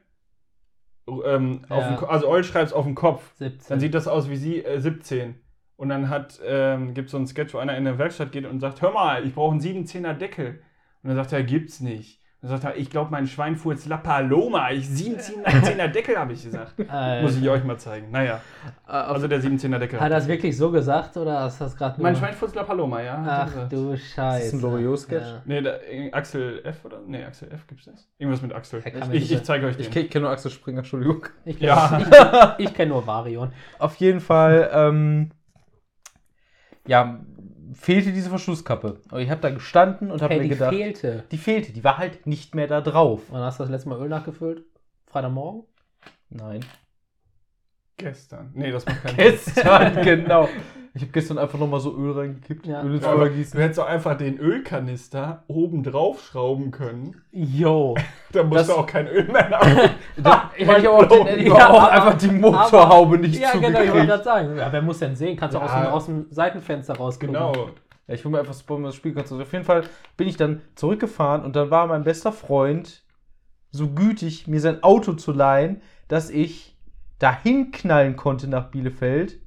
[1.08, 1.96] ähm, auf Ja.
[1.96, 3.68] den, also Oil schreibst auf den Kopf, 17.
[3.68, 5.34] dann sieht das aus wie sie äh, 17.
[5.76, 8.46] Und dann hat, ähm, gibt es so einen Sketch, wo einer in eine Werkstatt geht
[8.46, 10.60] und sagt, hör mal, ich brauche einen 17er Deckel.
[11.02, 12.20] Und dann sagt er, gibt's nicht.
[12.40, 14.70] Und dann sagt er, ich glaube, mein Schwein fuhr jetzt La Paloma.
[14.72, 16.74] Ich 17er Deckel, habe ich gesagt.
[16.90, 17.22] Alter.
[17.22, 18.10] Muss ich euch mal zeigen.
[18.10, 18.40] Naja,
[18.84, 20.00] also der 17er Deckel.
[20.00, 22.02] Hat er das wirklich so gesagt oder hast du das gerade nur?
[22.02, 23.46] mein Schwein fuhr jetzt La Paloma, ja.
[23.48, 24.44] Ach du Scheiße.
[24.46, 25.24] Ist das ein Loriot-Sketch?
[25.24, 25.42] Ja.
[25.44, 27.00] Nee, da, äh, Axel F oder?
[27.06, 28.08] Nee, Axel F gibt's das?
[28.18, 28.82] Irgendwas mit Axel.
[29.12, 29.82] Ich, ich zeige euch den.
[29.86, 31.24] Ich, kenn- kenne nur Axel Springer, Entschuldigung.
[31.44, 32.56] Ich kenn, Ja.
[32.58, 33.52] ich, ich kenne nur Varion.
[33.78, 35.30] Auf jeden Fall, ähm,
[36.88, 37.20] ja,
[37.74, 39.00] fehlte diese Verschlusskappe.
[39.10, 41.24] Und ich habe da gestanden und habe Okay, mir die gedacht, fehlte.
[41.30, 43.22] die fehlte, die war halt nicht mehr da drauf.
[43.30, 44.64] Wann hast du das letzte Mal Öl nachgefüllt?
[45.06, 45.64] Freitagmorgen?
[46.30, 46.64] Nein.
[47.96, 48.50] Gestern.
[48.54, 50.48] Nee, das macht keinen Gestern, genau.
[50.94, 52.82] Ich habe gestern einfach nochmal so Öl reingekippt, Ja.
[52.82, 57.16] Öl ins Aber Feuer du hättest doch einfach den Ölkanister oben drauf schrauben können.
[57.30, 57.94] Yo.
[58.32, 59.92] Da musst Das- du auch kein Öl mehr hätte
[60.80, 63.52] ich aber auch, den, hätte ich Ja, aber auch aber- einfach die Motorhaube nicht Ja,
[63.52, 64.56] genau, ich wollte gerade sagen.
[64.56, 65.36] Ja, wer muss denn sehen?
[65.36, 65.64] Kannst du Ja.
[65.64, 67.34] aus, dem, aus dem Seitenfenster rausgucken.
[67.34, 67.52] genau.
[68.08, 69.40] Ja, ich will mir einfach spoilern, das Spiel kannst du.
[69.40, 69.84] Auf jeden Fall
[70.16, 73.02] bin ich dann zurückgefahren und dann war mein bester Freund
[73.70, 76.76] so gütig, mir sein Auto zu leihen, dass ich
[77.18, 79.38] dahin knallen konnte nach Bielefeld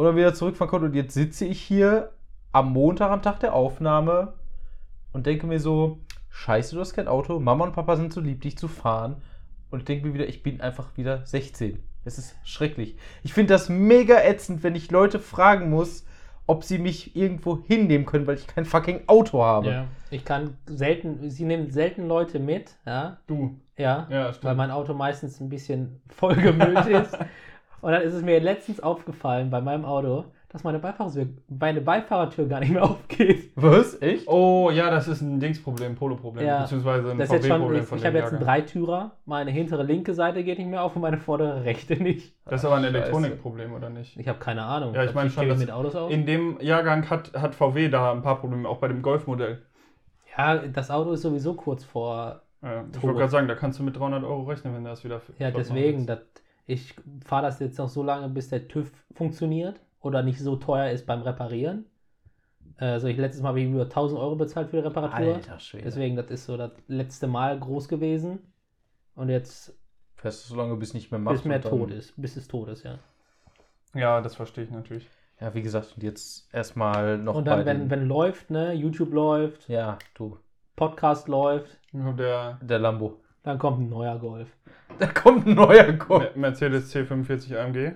[0.00, 0.86] und dann wieder zurückfahren konnte.
[0.86, 2.12] Und jetzt sitze ich hier
[2.52, 4.32] am Montag, am Tag der Aufnahme
[5.12, 5.98] und denke mir so,
[6.30, 9.16] scheiße, du hast kein Auto, Mama und Papa sind so lieb, dich zu fahren.
[9.70, 11.80] Und ich denke mir wieder, ich bin einfach wieder 16.
[12.06, 12.96] Es ist schrecklich.
[13.22, 16.06] Ich finde das mega ätzend, wenn ich Leute fragen muss,
[16.46, 19.70] ob sie mich irgendwo hinnehmen können, weil ich kein fucking Auto habe.
[19.70, 19.86] Ja.
[20.10, 23.18] Ich kann selten, sie nehmen selten Leute mit, ja.
[23.26, 23.60] Du.
[23.76, 24.06] Ja.
[24.10, 27.18] Ja, weil mein Auto meistens ein bisschen vollgemüllt ist.
[27.80, 32.46] Und dann ist es mir letztens aufgefallen bei meinem Auto, dass meine Beifahrertür, meine Beifahrertür
[32.46, 33.52] gar nicht mehr aufgeht.
[33.54, 34.00] Was?
[34.02, 34.26] Echt?
[34.26, 36.44] Oh, ja, das ist ein Dingsproblem, Polo-Problem.
[36.44, 36.62] Ja.
[36.62, 38.42] Beziehungsweise ein VW-Problem ich, von ich dem habe jetzt einen.
[38.42, 42.34] Dreitürer, meine hintere linke Seite geht nicht mehr auf und meine vordere rechte nicht.
[42.46, 42.84] Das ist aber ein.
[42.84, 44.16] Elektronikproblem, oder nicht?
[44.16, 44.94] Ich habe keine Ahnung.
[44.94, 46.12] Ja, ich meine Wie schon, mit Autos aus.
[46.12, 49.62] In dem Jahrgang hat, hat VW da ein paar Probleme, auch bei dem Golf-Modell.
[50.36, 52.42] Ja, das Auto ist sowieso kurz vor.
[52.62, 55.20] Ja, ich wollte gerade sagen, da kannst du mit 300 Euro rechnen, wenn das wieder
[55.38, 56.18] Ja, deswegen, das,
[56.66, 56.94] ich
[57.24, 61.06] fahre das jetzt noch so lange, bis der TÜV funktioniert oder nicht so teuer ist
[61.06, 61.86] beim Reparieren.
[62.76, 65.34] Also ich letztes Mal habe ich über 1000 Euro bezahlt für die Reparatur.
[65.34, 65.84] Alter Schwede.
[65.84, 68.38] Deswegen, das ist so das letzte Mal groß gewesen.
[69.14, 69.76] Und jetzt,
[70.14, 71.42] Fährst du so lange, bis nicht mehr machst.
[71.42, 72.14] bis mehr tot ist.
[72.16, 72.98] Bis es tot ist, ja.
[73.94, 75.08] Ja, das verstehe ich natürlich.
[75.40, 78.72] Ja, wie gesagt, und jetzt erstmal noch Und bei dann, wenn, den, wenn läuft, ne,
[78.74, 80.38] YouTube läuft, Ja, du,
[80.76, 83.20] Podcast läuft, Nur Der der Lambo.
[83.42, 84.48] dann kommt ein neuer Golf.
[85.00, 86.34] Da kommt ein neuer Golf.
[86.36, 87.92] Me- Mercedes C45 AMG.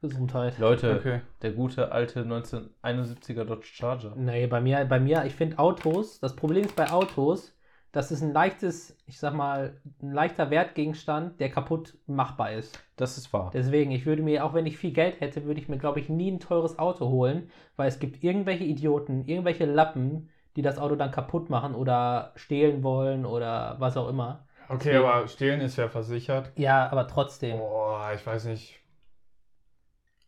[0.00, 0.58] Gesundheit.
[0.58, 1.20] Leute, Okay.
[1.42, 4.14] der gute alte 1971er Dodge Charger.
[4.16, 7.54] Nee, bei mir, bei mir, ich finde Autos, das Problem ist bei Autos,
[7.92, 12.78] das ist ein leichtes, ich sag mal, ein leichter Wertgegenstand, der kaputt machbar ist.
[12.96, 13.50] Das ist wahr.
[13.54, 16.08] Deswegen, ich würde mir, auch wenn ich viel Geld hätte, würde ich mir, glaube ich,
[16.08, 20.96] nie ein teures Auto holen, weil es gibt irgendwelche Idioten, irgendwelche Lappen, die das Auto
[20.96, 24.45] dann kaputt machen oder stehlen wollen oder was auch immer.
[24.68, 26.52] Okay, Deswegen- aber stehlen ist ja versichert.
[26.56, 27.58] Ja, aber trotzdem.
[27.58, 28.80] Boah, ich weiß nicht.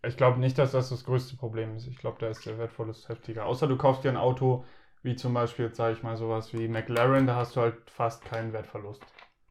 [0.06, 1.86] Ich glaube nicht, dass das das größte Problem ist.
[1.88, 3.46] Ich glaube, da ist der wertvolles heftiger.
[3.46, 4.64] Außer du kaufst dir ein Auto,
[5.02, 8.24] wie zum Beispiel, jetzt sage ich mal sowas wie McLaren, da hast du halt fast
[8.24, 9.02] keinen Wertverlust.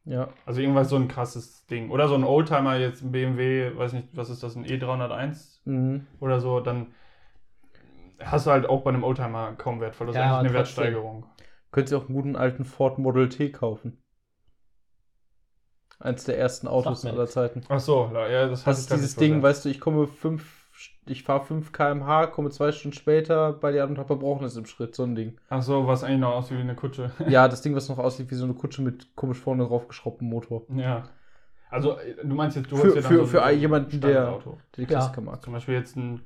[0.06, 0.28] Ja.
[0.46, 1.90] Also irgendwas so ein krasses Ding.
[1.90, 6.06] Oder so ein Oldtimer, jetzt ein BMW, weiß nicht, was ist das, ein E301 Mhm.
[6.18, 6.94] oder so, dann
[8.18, 10.16] hast du halt auch bei einem Oldtimer kaum Wertverlust.
[10.16, 10.54] Ja, eigentlich eine trotzdem.
[10.84, 11.26] Wertsteigerung.
[11.72, 14.02] Könnt ihr auch einen guten alten Ford Model T kaufen.
[16.00, 17.26] Eins der ersten Autos aller.
[17.26, 17.62] Zeiten.
[17.68, 20.68] Ach so, ja, das Das hatte ich ist dieses Ding, weißt du, ich komme fünf,
[21.06, 24.66] ich fahre 5 km/h, komme zwei Stunden später bei dir an und habe Verbrochenes im
[24.66, 25.36] Schritt, so ein Ding.
[25.48, 27.10] Ach so, was eigentlich noch aussieht wie eine Kutsche.
[27.28, 30.62] Ja, das Ding, was noch aussieht wie so eine Kutsche mit komisch vorne draufgeschraubtem Motor.
[30.74, 31.04] ja.
[31.70, 34.00] Also, äh, du meinst jetzt, du Für- holst dir dann für- so für ein jemanden,
[34.00, 34.38] der-.
[34.38, 34.40] Der
[34.76, 34.86] die Ja.
[34.86, 35.42] Klassiker mag.
[35.44, 36.22] Zum Beispiel jetzt ein,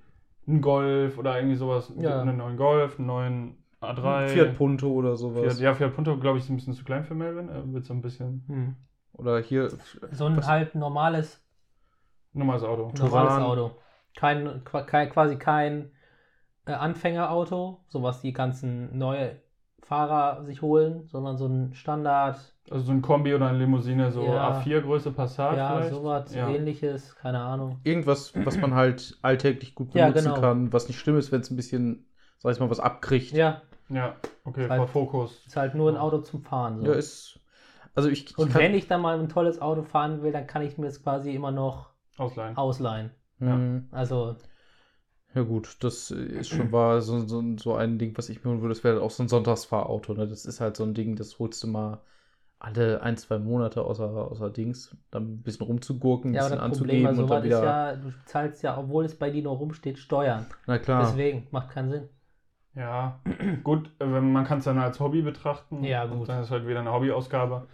[0.46, 1.92] ein Golf oder irgendwie sowas.
[1.98, 2.20] Ja.
[2.20, 4.28] Einen neuen Golf, einen neuen A3.
[4.28, 5.54] Fiat Punto oder sowas.
[5.56, 7.48] Fiat, ja, Fiat Punto, glaube ich, ist ein bisschen zu klein für Melvin.
[7.48, 8.76] Er wird so ein bisschen Hm.
[9.14, 9.70] Oder hier.
[10.12, 11.40] So ein was- halt normales,
[12.32, 12.92] normales Auto.
[12.98, 12.98] normales
[13.34, 13.42] Turan.
[13.42, 13.70] Auto.
[14.16, 15.90] Kein, qua- kein, quasi kein
[16.66, 19.40] äh, Anfängerauto, so was die ganzen neue
[19.82, 22.36] Fahrer sich holen, sondern so ein Standard,
[22.70, 24.60] Also so ein Kombi oder eine Limousine, so Ja.
[24.60, 25.90] A4-Größe Passat ja, vielleicht.
[25.94, 26.48] sowas Ja.
[26.48, 27.80] ähnliches, keine Ahnung.
[27.84, 30.40] Irgendwas, was man halt alltäglich gut Ja, benutzen genau.
[30.40, 32.06] kann, was nicht schlimm ist, wenn es ein bisschen,
[32.38, 33.32] sag ich mal, was abkriegt.
[33.32, 35.44] Ja, Ja, okay, Halt- Ford Focus.
[35.46, 36.78] ist halt nur ein Auto zum Fahren.
[36.80, 36.86] So.
[36.86, 37.38] Ja, ist.
[37.94, 38.26] Also ich.
[38.30, 40.78] ich Und kann- wenn ich dann mal ein tolles Auto fahren will, dann kann ich
[40.78, 42.56] mir es quasi immer noch Ausleihen.
[42.56, 43.10] ausleihen.
[43.38, 43.88] Mhm.
[43.90, 44.36] Also,
[45.34, 48.60] Ja gut, das ist schon wahr, so, so, so ein Ding, was ich mir holen
[48.60, 50.12] würde, das wäre auch so ein Sonntagsfahrauto.
[50.14, 50.28] Ne?
[50.28, 52.02] Das ist halt so ein Ding, das holst du mal
[52.58, 56.68] alle ein, zwei Monate außer, außer Dings, dann ein bisschen rumzugurken, ein ja, bisschen das
[56.68, 57.60] Problem anzugeben bei und dann wieder.
[57.64, 60.46] ja, du zahlst ja, obwohl es bei dir noch rumsteht, Steuern.
[60.66, 61.02] Na klar.
[61.02, 62.08] Deswegen, macht keinen Sinn.
[62.74, 63.20] Ja,
[63.64, 65.84] gut, wenn- man kann es dann als Hobby betrachten.
[65.84, 66.28] Ja, gut.
[66.28, 67.66] dann ist halt wieder eine Hobbyausgabe.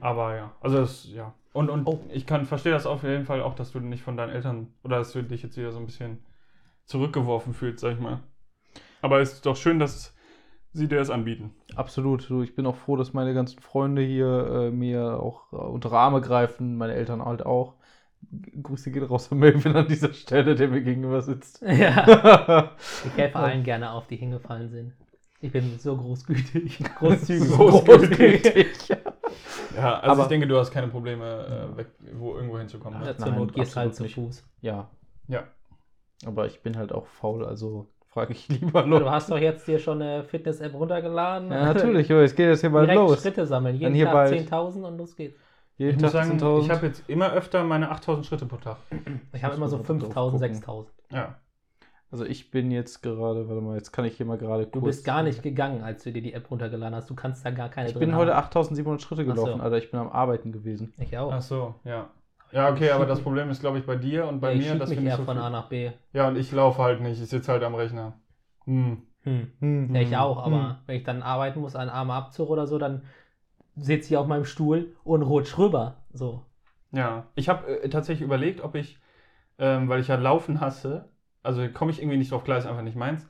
[0.00, 1.34] Aber ja, also das, ja.
[1.52, 2.00] Und, und Oh.
[2.12, 4.98] ich kann verstehe das auf jeden Fall auch, dass du nicht von deinen Eltern oder
[4.98, 6.24] dass du dich jetzt wieder so ein bisschen
[6.84, 8.20] zurückgeworfen fühlst, sag ich mal.
[9.02, 10.14] Aber es ist doch schön, dass
[10.72, 11.54] sie dir das anbieten.
[11.74, 12.30] Absolut.
[12.42, 16.76] Ich bin auch froh, dass meine ganzen Freunde hier äh, mir auch unter Arme greifen,
[16.76, 17.74] meine Eltern halt auch.
[18.62, 21.62] Grüße geht raus an Melvin an dieser Stelle, der mir gegenüber sitzt.
[21.66, 22.70] Ja,
[23.04, 24.92] ich helfe allen gerne auf, die hingefallen sind.
[25.40, 27.48] Ich bin so großgütig, großzügig.
[27.56, 28.88] Großgütig.
[29.76, 33.00] Ja, also Aber- ich denke, du hast keine Probleme, äh, weg, wo irgendwo hinzukommen.
[33.00, 33.16] Ja, Ne?
[33.16, 34.08] zur Nein, Not gehst halt zu.
[34.08, 34.44] Fuß.
[34.62, 34.88] ja,
[35.28, 35.44] Ja.
[36.24, 39.10] aber ich bin halt auch faul, also frage ich lieber Du Leute.
[39.10, 41.50] hast doch jetzt dir schon eine Fitness-App runtergeladen.
[41.52, 43.20] Ja, natürlich, jo, jetzt geht es hier bald Direkt los.
[43.22, 43.74] Schritte sammeln.
[43.74, 44.32] Jeden Dann hier Tag bald.
[44.50, 45.38] 10.000 und los geht's.
[45.78, 46.60] Ich Jeden muss Tag sagen, 10.000.
[46.64, 48.78] ich habe jetzt immer öfter meine 8000 Schritte pro Tag.
[49.34, 50.62] Ich habe muss immer so mal drauf 5.000, gucken.
[50.62, 50.86] 6.000.
[51.12, 51.34] Ja.
[52.10, 55.04] Also ich bin jetzt gerade, warte mal, jetzt kann ich hier mal gerade Du bist
[55.04, 57.10] gar nicht gegangen, als du dir die App runtergeladen hast.
[57.10, 58.44] Du kannst da gar keine Ich drin bin heute haben.
[58.46, 59.42] 8700 Schritte Ach so.
[59.44, 59.76] gelaufen, Alter.
[59.76, 60.94] Ich bin am Arbeiten gewesen.
[60.98, 61.32] Ich auch.
[61.32, 62.08] Ach so, ja.
[62.52, 64.78] Ja, okay, aber das Problem ist, glaube ich, bei dir und bei Ja, ich mir,
[64.78, 65.90] dass mich wir nicht eher so von viel- A nach B.
[66.12, 67.20] Ja, und ich laufe halt nicht.
[67.20, 68.14] Ich sitze halt am Rechner.
[68.64, 69.02] Hm.
[69.24, 69.92] Hm.
[69.92, 70.74] Ja, ich auch, aber Hm.
[70.86, 73.02] wenn ich dann arbeiten muss, einen armen Abzug oder so, dann
[73.76, 75.98] sitze ich auf meinem Stuhl und rutsch rüber.
[76.12, 76.42] So.
[76.92, 77.24] Ja.
[77.34, 78.98] Ich habe äh, tatsächlich überlegt, ob ich,
[79.58, 81.08] ähm, weil ich ja Laufen hasse,
[81.42, 83.28] also komme ich irgendwie nicht drauf klar, ist einfach nicht meins,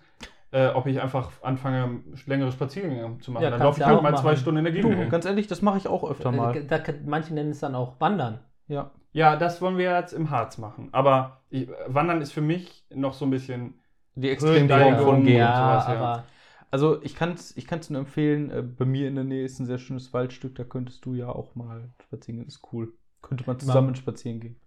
[0.53, 3.43] äh, ob ich einfach anfange, längere Spaziergänge zu machen.
[3.43, 4.37] Ja, dann laufe ich du halt mal zwei machen.
[4.37, 5.11] Stunden in der Du, Gegend.
[5.11, 6.57] ganz ehrlich, das mache ich auch öfter mal.
[6.57, 8.39] Äh, Da, manche nennen es dann auch Wandern.
[8.69, 8.91] Ja.
[9.13, 10.91] Ja, das wollen wir jetzt im Harz machen.
[10.93, 13.81] Aber ich, Wandern ist für mich noch so ein bisschen.
[14.15, 15.39] Die Extremform von Gehen.
[15.39, 15.95] Ja, sowas, ja.
[15.95, 16.25] aber
[16.71, 19.59] Also ich kann es ich kann's nur empfehlen, äh, bei mir in der Nähe ist
[19.61, 22.93] ein sehr schönes Waldstück, da könntest du ja auch mal spazieren gehen, ist cool.
[23.23, 24.61] Könnte man zusammen spazieren gehen.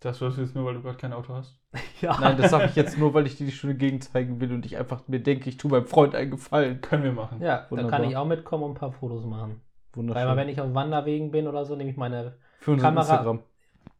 [0.00, 1.58] Das wirst du jetzt nur, weil du gerade kein Auto hast.
[2.02, 2.16] ja.
[2.20, 4.66] Nein, das sage ich jetzt nur, weil ich dir die schöne Gegend zeigen will und
[4.66, 6.80] ich einfach mir denke, ich tue meinem Freund einen Gefallen.
[6.82, 7.40] Können wir machen.
[7.40, 7.90] ja, da Wunderbar.
[8.00, 9.60] kann ich auch mitkommen und ein paar Fotos machen.
[9.94, 10.28] Wunderschön.
[10.28, 13.42] Weil wenn ich auf Wanderwegen bin oder so, nehme ich meine, Für Kamera- Instagram.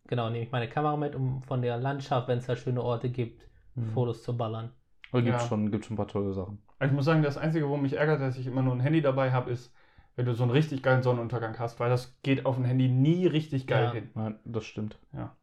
[0.07, 3.09] genau, nehme ich meine Kamera mit, um von der Landschaft, wenn es da schöne Orte
[3.11, 3.43] gibt,
[3.75, 3.91] Mhm.
[3.93, 4.73] Fotos zu ballern.
[5.13, 5.47] Aber gibt Ja.
[5.47, 6.59] schon, gibt schon ein paar tolle Sachen.
[6.85, 9.33] Ich muss sagen, das Einzige, wo mich ärgert, dass ich immer nur ein Handy dabei
[9.33, 9.73] habe, ist,
[10.15, 13.27] wenn du so einen richtig geilen Sonnenuntergang hast, weil das geht auf dem Handy nie
[13.27, 13.93] richtig geil Ja.
[13.93, 14.11] hin.
[14.15, 14.99] Nein, das stimmt.
[15.13, 15.35] Ja.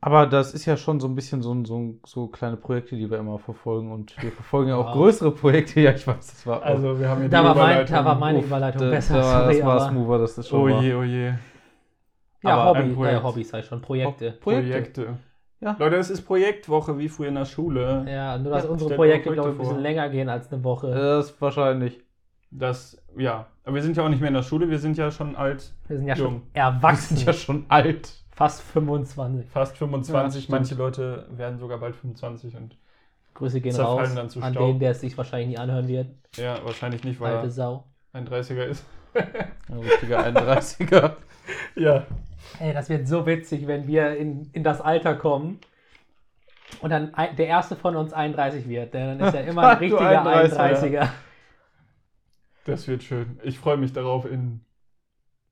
[0.00, 2.96] Aber das ist ja schon so ein bisschen so, ein- so, ein- so kleine Projekte,
[2.96, 3.90] die wir immer verfolgen.
[3.90, 4.94] Und wir verfolgen ja auch Wow.
[4.94, 5.80] größere Projekte.
[5.80, 6.62] Ja, ich weiß, das war.
[6.62, 9.14] Also, wir haben hier Da die war, mein, da war meine Uff, Überleitung da, besser.
[9.14, 11.32] Da, sorry, das war smoother, das ist schon Oh je, oh je.
[12.42, 13.20] Ja, aber Hobby, ein Projekt.
[13.20, 14.32] äh, Hobbys ich schon, Projekte.
[14.40, 14.40] Projekte.
[14.40, 15.18] Projekte.
[15.60, 15.74] Ja.
[15.78, 18.04] Leute, es ist Projektwoche, wie früher in der Schule.
[18.08, 19.82] Ja, nur dass Ja, unsere Projekte, glaube ich, ein bisschen vor.
[19.82, 20.90] länger gehen als eine Woche.
[20.94, 22.00] Das ist wahrscheinlich.
[22.50, 23.46] Das, ja.
[23.64, 25.72] Aber wir sind ja auch nicht mehr in der Schule, wir sind ja schon alt.
[25.88, 26.26] Wir sind ja Jung.
[26.26, 27.16] schon Wir erwachsen.
[27.16, 28.10] sind ja schon alt.
[28.30, 29.50] Fast 25.
[29.50, 30.48] Fast 25.
[30.48, 32.76] Ja, Manche Leute werden sogar bald 25 und
[33.34, 34.66] Grüße gehen Zerfallen raus dann zu an Staub.
[34.68, 36.06] den, der es sich wahrscheinlich nie anhören wird.
[36.36, 37.84] ja, wahrscheinlich nicht, weil Alte er Sau.
[38.12, 38.84] ein 30er ist.
[39.14, 41.12] Ein richtiger 31er.
[41.74, 42.04] ja.
[42.60, 45.60] Ey, das wird so witzig, wenn wir in, in das Alter kommen
[46.80, 48.94] und dann ein, der erste von uns 31 wird.
[48.94, 50.56] Denn dann ist er immer ein richtiger 31er.
[50.82, 51.08] 31er.
[52.64, 53.38] Das wird schön.
[53.42, 54.60] Ich freue mich darauf in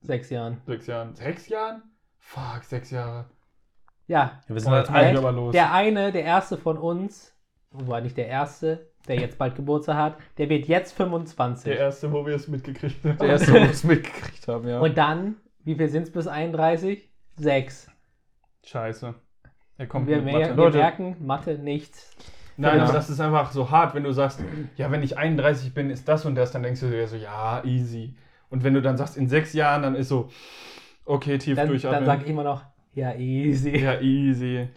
[0.02, 0.60] Sechs Jahren.
[0.66, 1.14] sechs Jahren.
[1.14, 1.82] Sechs Jahren?
[2.18, 3.26] Fuck, sechs Jahre.
[4.06, 5.16] Ja, Wir sind halt alt.
[5.16, 5.52] aber los.
[5.52, 7.34] der eine, der erste von uns,
[7.72, 11.64] wobei nicht der erste, der jetzt bald Geburtstag hat, der wird jetzt 25.
[11.72, 13.18] Der erste, wo wir es mitgekriegt haben.
[13.18, 14.78] Der erste, wo wir es mitgekriegt haben, ja.
[14.80, 17.10] Und dann, wie viel sind es bis 31?
[17.36, 17.90] Sechs.
[18.64, 19.14] Scheiße.
[19.76, 20.48] Er kommt wir, mit mer Mathe.
[20.56, 20.78] wir Leute.
[20.78, 22.16] merken, Mathe nichts.
[22.56, 24.40] Nein, aber das ist einfach so hart, wenn du sagst,
[24.76, 27.62] ja, wenn ich 31 bin, ist das und das, dann denkst du dir so, ja,
[27.64, 28.16] easy.
[28.48, 30.30] Und wenn du dann sagst, in sechs Jahren, dann ist so,
[31.04, 32.06] okay, tief Dann, dann durchatmen.
[32.06, 32.62] sage ich immer noch,
[32.94, 33.76] ja, easy.
[33.76, 34.68] ja, easy.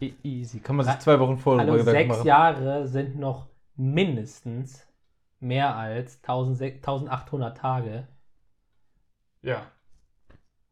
[0.00, 0.58] E- Easy.
[0.60, 2.26] Kann man sich zwei Wochen vorher Hallo, Gedanken sechs machen.
[2.26, 4.88] Jahre sind noch mindestens
[5.38, 8.08] mehr als 1600 1800 Tage.
[9.42, 9.62] Ja.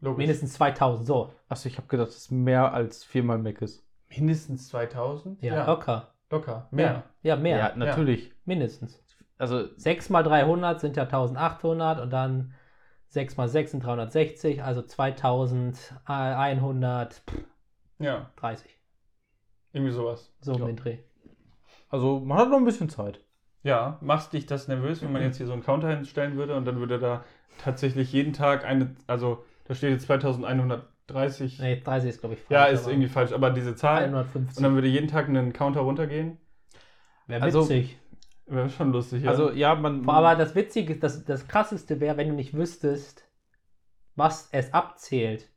[0.01, 0.19] Logisch.
[0.19, 1.33] Mindestens 2000, so.
[1.49, 3.85] Achso, ich habe gedacht, das ist mehr als viermal Mac ist.
[4.09, 5.43] Mindestens 2000?
[5.43, 6.15] Ja, locker.
[6.31, 6.69] locker.
[6.71, 7.05] Mehr.
[7.23, 7.59] Ja, mehr.
[7.59, 8.33] Ja, natürlich.
[8.45, 9.03] Mindestens.
[9.39, 12.55] Also, 6 mal 300 sind ja 1800 und dann
[13.09, 17.23] 6 mal 6 sind 360, also 2130.
[17.99, 18.31] Ja,
[19.73, 20.33] irgendwie sowas.
[20.41, 20.67] So um Ja.
[20.67, 20.99] den Dreh.
[21.91, 23.21] also man hat noch ein bisschen Zeit.
[23.63, 26.65] Ja, machst dich das nervös, wenn man jetzt hier so einen Counter hinstellen würde und
[26.65, 27.25] dann würde da
[27.59, 31.59] tatsächlich jeden Tag eine, also da steht jetzt 2130.
[31.61, 32.51] Nee, 30 ist, glaube ich, falsch.
[32.51, 34.05] ja, ist irgendwie falsch, aber diese Zahl.
[34.05, 34.57] 150.
[34.57, 36.39] Und dann würde jeden Tag ein Counter runtergehen.
[37.27, 37.99] Wäre also- witzig.
[38.47, 39.31] Wäre schon lustig, ja.
[39.31, 40.09] Also, ja, man.
[40.09, 43.25] Aber das Witzige, das, das Krasseste wäre, wenn du nicht wüsstest,
[44.17, 45.51] was es abzählt.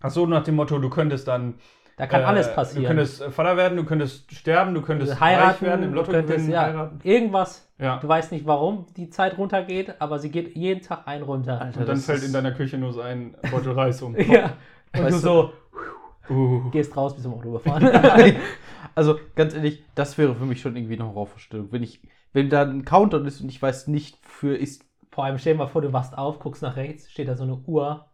[0.00, 1.54] Ach so, nach dem Motto, du könntest dann.
[1.98, 2.86] Da kann äh, alles Du passieren.
[2.86, 6.18] könntest äh, Vater werden, du könntest sterben, du könntest heiraten, reich werden, im Lotto du
[6.18, 7.00] könntest, gewinnen, ja, heiraten.
[7.02, 7.68] irgendwas.
[7.78, 7.98] Ja.
[7.98, 11.60] Du weißt nicht, warum die Zeit runtergeht, aber sie geht jeden Tag ein runter.
[11.60, 14.16] Alter, Und dann fällt in deiner Küche nur so ein Beutel Reis um.
[14.30, 14.54] ja.
[14.94, 15.52] Und Weißt du du- so
[16.30, 16.70] Uh.
[16.70, 17.84] gehst raus, bist im Auto gefahren.
[18.94, 21.72] also, ganz ehrlich, das wäre für mich schon irgendwie eine Horrorvorstellung.
[21.72, 22.02] Wenn ich,
[22.34, 24.84] wenn da ein Countdown ist und ich weiß nicht, für ist.
[25.10, 27.44] Vor allem stell dir mal vor, du wachst auf, guckst nach rechts, steht da so
[27.44, 28.06] eine Uhr,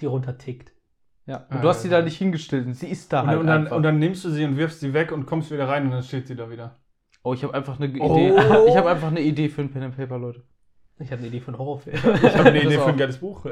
[0.00, 0.72] die runter tickt.
[1.28, 1.46] Ja.
[1.50, 3.76] Und du hast sie da nicht hingestellt sie ist da Und, halt und, dann, einfach.
[3.76, 6.02] und dann nimmst du sie und wirfst sie weg und kommst wieder rein und dann
[6.02, 6.74] steht sie da wieder.
[7.22, 8.16] oh, ich habe einfach eine Oh.
[8.16, 8.34] Idee.
[8.68, 10.42] Ich habe einfach eine Idee für ein Pen and Paper, Leute.
[10.98, 11.96] Ich habe eine Idee für einen Horrorfilm.
[12.22, 13.44] Ich habe eine Das Idee für ein geiles Buch.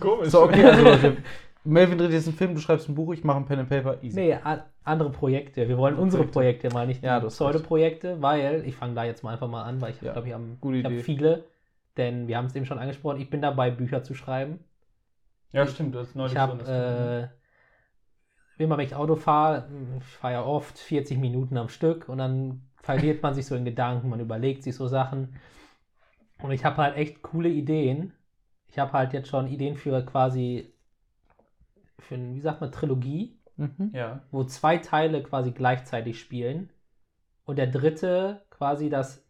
[0.00, 0.28] Komisch.
[0.28, 1.16] So, okay, also Leute.
[1.64, 4.02] Melvin dreht jetzt einen Film, du schreibst ein Buch, ich mache ein Pen and Paper.
[4.02, 4.18] Easy.
[4.18, 4.36] nee,
[4.84, 5.68] andere Projekte.
[5.68, 9.22] Wir wollen unsere Projekte mal, nicht Ja, du hast Pseudo-Projekte, weil ich fange da jetzt
[9.22, 11.44] mal einfach mal an, weil ich Ja, glaube, ich habe hab viele.
[11.98, 14.60] Denn wir haben es eben schon angesprochen, ich bin dabei, Bücher zu schreiben.
[15.52, 17.30] Ja, stimmt, das ist neulich Ich so habe, eine
[18.58, 22.18] äh, immer wenn ich Auto fahre, ich fahre ja oft 40 Minuten am Stück und
[22.18, 25.36] dann verliert man sich so in Gedanken, man überlegt sich so Sachen.
[26.42, 28.12] Und ich habe halt echt coole Ideen.
[28.66, 30.72] Ich habe halt jetzt schon Ideen für quasi,
[31.98, 33.90] für, ein, wie sagt man, Trilogie, Mhm.
[33.92, 34.22] Ja.
[34.30, 36.70] wo zwei Teile quasi gleichzeitig spielen
[37.44, 39.26] und der dritte quasi das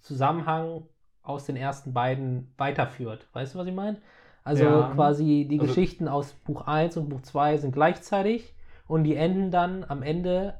[0.00, 0.86] Zusammenhang
[1.22, 3.26] aus den ersten beiden weiterführt.
[3.32, 4.00] Weißt du, was ich meine?
[4.44, 4.90] Also Ja.
[4.94, 8.54] quasi die Also- Geschichten aus Buch 1 und Buch 2 sind gleichzeitig
[8.88, 10.54] und die enden dann am Ende,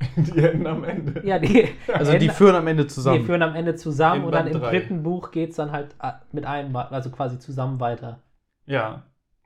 [0.16, 1.24] Die enden am Ende.
[1.26, 3.24] ja, die, Also die enden- führen am Ende die zusammen.
[3.24, 4.70] führen am Ende zusammen In und dann Band im drei.
[4.70, 8.20] dritten Buch geht es dann halt äh, mit einem, also quasi zusammen weiter.
[8.66, 9.02] Ja,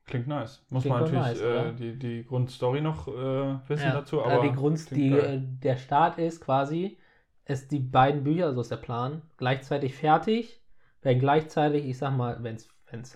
[0.06, 0.64] klingt nice.
[0.70, 4.42] Muss Klingt man natürlich nice, äh, die, die Grundstory noch äh, wissen dazu, äh, aber
[4.48, 5.42] die Grund, die, geil.
[5.44, 6.98] äh, der Start ist quasi,
[7.46, 10.62] ist die beiden Bücher, so ist der Plan, gleichzeitig fertig,
[11.02, 12.68] werden gleichzeitig, ich sag mal, wenn es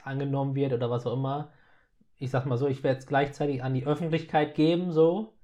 [0.05, 1.51] angenommen wird oder was auch immer,
[2.19, 5.35] ich sag mal so, ich werde es gleichzeitig an die Öffentlichkeit geben, so,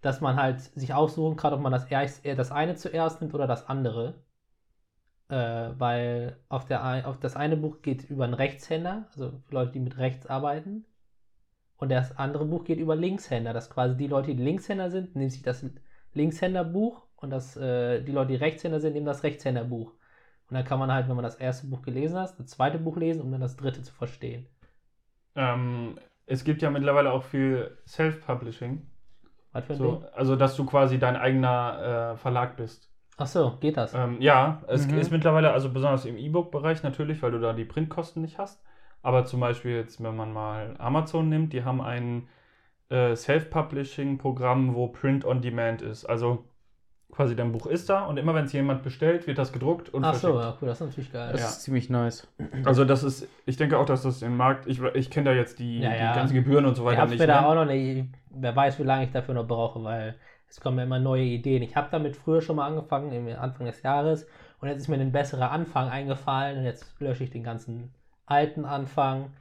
[0.00, 3.34] dass man halt sich aussuchen kann, ob man das, erst, äh, das eine zuerst nimmt
[3.34, 4.22] oder das andere.
[5.28, 9.80] Äh, weil auf, der, auf das eine Buch geht über einen Rechtshänder, also Leute, die
[9.80, 10.84] mit rechts arbeiten.
[11.76, 13.52] Und das andere Buch geht über Linkshänder.
[13.52, 15.64] Das quasi die Leute, die Linkshänder sind, nehmen sich das,
[16.14, 19.92] Linkshänderbuch und das, äh, die Leute, die Rechtshänder sind, nehmen das Rechtshänderbuch.
[20.52, 22.98] Und dann kann man halt, wenn man das erste Buch gelesen hat, das zweite Buch
[22.98, 24.46] lesen, um dann das dritte zu verstehen.
[25.34, 28.86] Ähm, es gibt ja mittlerweile auch viel Self-Publishing.
[29.52, 30.06] Was für ein So, Ding?
[30.14, 32.90] also, dass du quasi dein eigener äh, Verlag bist.
[33.16, 33.94] Ach so, geht das?
[33.94, 34.98] Ähm, ja, es Mhm.
[34.98, 38.62] ist mittlerweile, also besonders im E-Book-Bereich natürlich, weil du da die Printkosten nicht hast.
[39.02, 42.28] Aber zum Beispiel jetzt, wenn man mal Amazon nimmt, die haben ein
[42.90, 46.04] äh, Self-Publishing-Programm, wo Print on Demand ist.
[46.06, 46.44] Also
[47.12, 50.02] quasi dein Buch ist da und immer wenn es jemand bestellt, wird das gedruckt und
[50.02, 50.42] Ach so, verschickt.
[50.44, 51.28] ja, cool, das ist natürlich geil.
[51.32, 51.46] Das Ja.
[51.48, 52.26] ist ziemlich nice.
[52.64, 55.58] Also das ist, ich denke auch, dass das den Markt, ich, ich kenne da jetzt
[55.58, 56.12] die, Ja, ja.
[56.12, 57.20] die ganzen Gebühren und so Ich weiter habe nicht.
[57.20, 57.46] mir da ne?
[57.48, 60.16] auch noch nicht, wer weiß, wie lange ich dafür noch brauche, weil
[60.48, 61.62] es kommen ja immer neue Ideen.
[61.62, 64.26] Ich habe damit früher schon mal angefangen, im Anfang des Jahres,
[64.60, 67.92] und jetzt ist mir ein besserer Anfang eingefallen und jetzt lösche ich den ganzen
[68.26, 69.32] alten Anfang.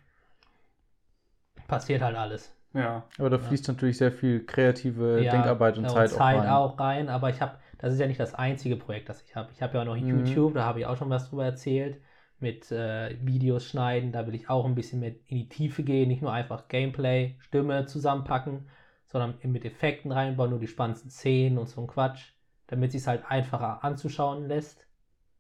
[1.68, 2.54] Passiert halt alles.
[2.74, 6.44] Ja, Aber da fließt natürlich sehr viel kreative Ja, Denkarbeit und ja, Zeit, Zeit auch
[6.44, 6.50] rein.
[6.50, 9.52] auch rein, aber ich habe, das ist ja nicht das einzige Projekt, das ich habe.
[9.54, 10.08] Ich habe ja auch noch Mhm.
[10.08, 12.02] YouTube, da habe ich auch schon was drüber erzählt,
[12.40, 16.08] mit äh, Videos schneiden, da will ich auch ein bisschen mit in die Tiefe gehen,
[16.08, 18.68] nicht nur einfach Gameplay, Stimme zusammenpacken,
[19.06, 22.32] sondern mit Effekten reinbauen, nur die spannendsten Szenen und so ein Quatsch,
[22.68, 24.88] damit es halt einfacher anzuschauen lässt.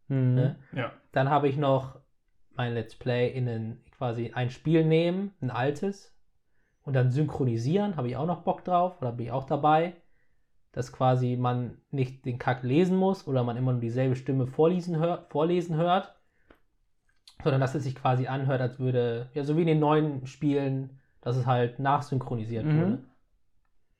[0.09, 0.35] Mhm.
[0.35, 0.55] Ne?
[0.73, 0.91] ja.
[1.11, 1.99] Dann habe ich noch
[2.55, 6.13] mein Let's Play in ein, quasi ein Spiel nehmen, ein altes,
[6.83, 9.93] und dann synchronisieren, habe ich auch noch Bock drauf, oder bin ich auch dabei,
[10.71, 14.97] dass quasi man nicht den Kack lesen muss oder man immer nur dieselbe Stimme vorlesen,
[14.97, 16.15] hör, vorlesen hört,
[17.43, 20.99] sondern dass es sich quasi anhört, als würde, ja, so wie in den neuen Spielen,
[21.21, 22.77] dass es halt nachsynchronisiert Mhm.
[22.77, 23.03] wurde.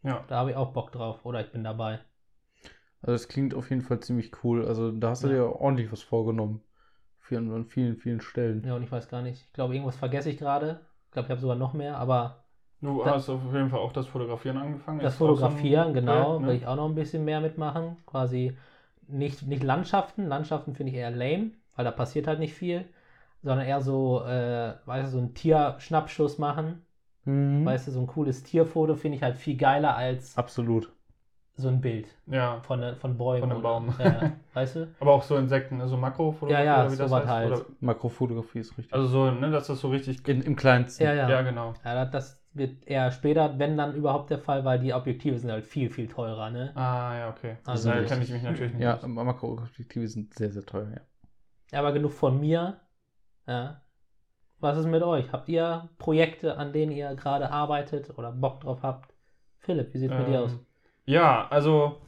[0.03, 0.25] Ja.
[0.27, 1.99] Da habe ich auch Bock drauf, oder ich bin dabei.
[3.01, 4.65] Also es klingt auf jeden Fall ziemlich cool.
[4.65, 5.33] Also da hast du Ja.
[5.33, 6.61] dir ordentlich was vorgenommen.
[7.33, 8.61] An vielen, vielen Stellen.
[8.65, 10.81] Ja, und ich weiß gar nicht, ich glaube, irgendwas vergesse ich gerade.
[11.05, 12.40] Ich glaube, ich habe sogar noch mehr, aber
[12.81, 14.99] Du Da- hast auf jeden Fall auch das Fotografieren angefangen.
[14.99, 16.47] Das Ist auch so Fotografieren, genau, Projekt, ne?
[16.47, 17.97] will ich auch noch ein bisschen mehr mitmachen.
[18.07, 18.57] Quasi
[19.07, 20.25] nicht, nicht Landschaften.
[20.27, 22.85] Landschaften finde ich eher lame, weil da passiert halt nicht viel.
[23.43, 26.83] Sondern eher so, äh, weißt du, so einen Tierschnappschuss machen.
[27.25, 27.65] Mhm.
[27.65, 30.91] Weißt du, so ein cooles Tierfoto finde ich halt viel geiler als Absolut.
[31.55, 33.41] so ein Bild Ja, von, ne- von Bäumen.
[33.41, 33.93] Von einem oder- Baum.
[33.99, 34.87] Ja, weißt du?
[34.99, 35.87] aber auch so Insekten, ne?
[35.87, 37.27] so Makrofotografie Ja, ja, oder wie das heißt.
[37.27, 37.51] halt.
[37.51, 38.93] Oder, Makrofotografie ist richtig.
[38.93, 40.27] also so, ne, dass das so richtig.
[40.27, 41.03] In, Im kleinsten.
[41.03, 41.29] Ja, ja.
[41.29, 41.73] Ja, genau.
[41.85, 45.51] Ja, das- das wird eher später, wenn dann überhaupt der Fall, weil die Objektive sind
[45.51, 46.71] halt viel, viel teurer, ne?
[46.75, 47.57] Ah, ja, okay.
[47.65, 48.09] Also da richtig.
[48.09, 49.07] kenne ich mich natürlich nicht Ja.
[49.07, 51.01] Makroobjektive sind sehr, sehr teuer, ja.
[51.79, 52.81] Aber genug von mir.
[53.47, 53.81] Ja.
[54.59, 55.31] Was ist mit euch?
[55.33, 59.13] Habt ihr Projekte, an denen ihr gerade arbeitet oder Bock drauf habt?
[59.59, 60.59] Philipp, wie sieht es mit dir Ähm, aus?
[61.05, 62.01] Ja, also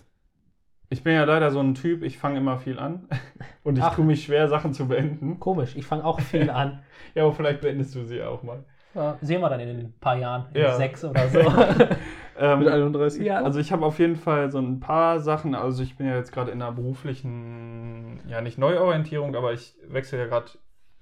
[0.89, 3.07] ich bin ja leider so ein Typ, ich fange immer viel an
[3.63, 5.39] und ich tue mich schwer, Sachen zu beenden.
[5.39, 6.83] Komisch, ich fange auch viel an.
[7.15, 8.65] Ja, aber vielleicht beendest du sie auch mal.
[8.95, 10.75] Ja, sehen wir dann in ein paar Jahren, in Ja.
[10.75, 11.39] sechs oder so.
[12.35, 13.23] Ähm, Mit 31?
[13.23, 13.43] ja.
[13.43, 16.31] Also ich habe auf jeden Fall so ein paar Sachen, also ich bin ja jetzt
[16.31, 20.47] gerade in einer beruflichen, ja nicht Neuorientierung, aber ich wechsle ja gerade,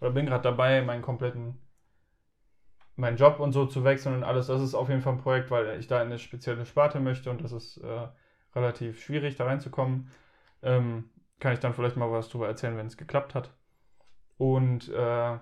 [0.02, 1.58] oder bin gerade dabei, meinen kompletten,
[2.98, 4.48] meinen Job und so zu wechseln und alles.
[4.48, 7.30] Das ist auf jeden Fall ein Projekt, weil ich da in eine spezielle Sparte möchte
[7.30, 8.08] und das ist äh,
[8.54, 10.10] relativ schwierig, da reinzukommen.
[10.62, 13.52] Ähm, kann ich dann vielleicht mal was drüber erzählen, wenn es geklappt hat.
[14.38, 15.38] Und äh,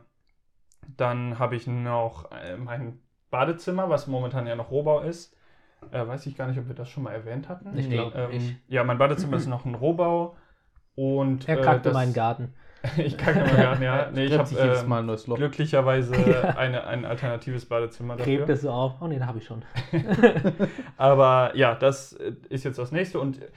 [0.97, 5.35] dann habe ich noch äh, mein Badezimmer, was momentan ja noch Rohbau ist.
[5.91, 7.77] Äh, weiß ich gar nicht, ob wir das schon mal erwähnt hatten.
[7.77, 8.55] Ich glaube Ähm, nicht.
[8.67, 10.35] ja, mein Badezimmer ist noch ein Rohbau.
[10.95, 12.53] Und Er äh, kackt in das- meinen Garten.
[12.97, 14.09] ich kacke in meinen Garten, ja.
[14.11, 15.35] Nee, ich Gräbt habe sich jedes ähm, Mal ein neues Loch.
[15.37, 16.41] glücklicherweise Ja.
[16.57, 18.55] eine, ein alternatives Badezimmer Gräbt dafür.
[18.55, 18.93] es so auf.
[19.01, 19.63] Oh ne, da habe ich schon.
[20.97, 23.47] Aber ja, das äh, ist jetzt das nächste und äh,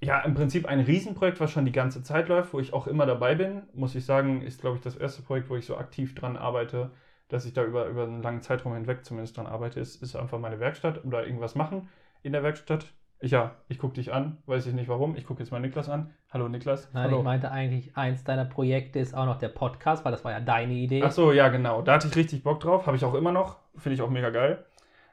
[0.00, 3.06] ja, im Prinzip ein Riesenprojekt, was schon die ganze Zeit läuft, wo ich auch immer
[3.06, 6.14] dabei bin, muss ich sagen, ist, glaube ich, das erste Projekt, wo ich so aktiv
[6.14, 6.90] dran arbeite,
[7.28, 10.38] dass ich da über, über einen langen Zeitraum hinweg zumindest dran arbeite, ist, ist einfach
[10.38, 11.88] meine Werkstatt oder irgendwas machen
[12.22, 12.86] in der Werkstatt.
[13.20, 15.16] Ich, ja, ich gucke dich an, weiß ich nicht warum.
[15.16, 16.14] Ich gucke jetzt mal Niklas an.
[16.30, 16.88] Hallo Niklas.
[16.92, 17.18] Nein, Hallo.
[17.18, 20.38] ich meinte eigentlich, eins deiner Projekte ist auch noch der Podcast, weil das war ja
[20.38, 21.02] deine Idee.
[21.02, 21.82] Ach so, ja, genau.
[21.82, 22.86] Da hatte ich richtig Bock drauf.
[22.86, 23.58] Habe ich auch immer noch.
[23.76, 24.64] Finde ich auch mega geil.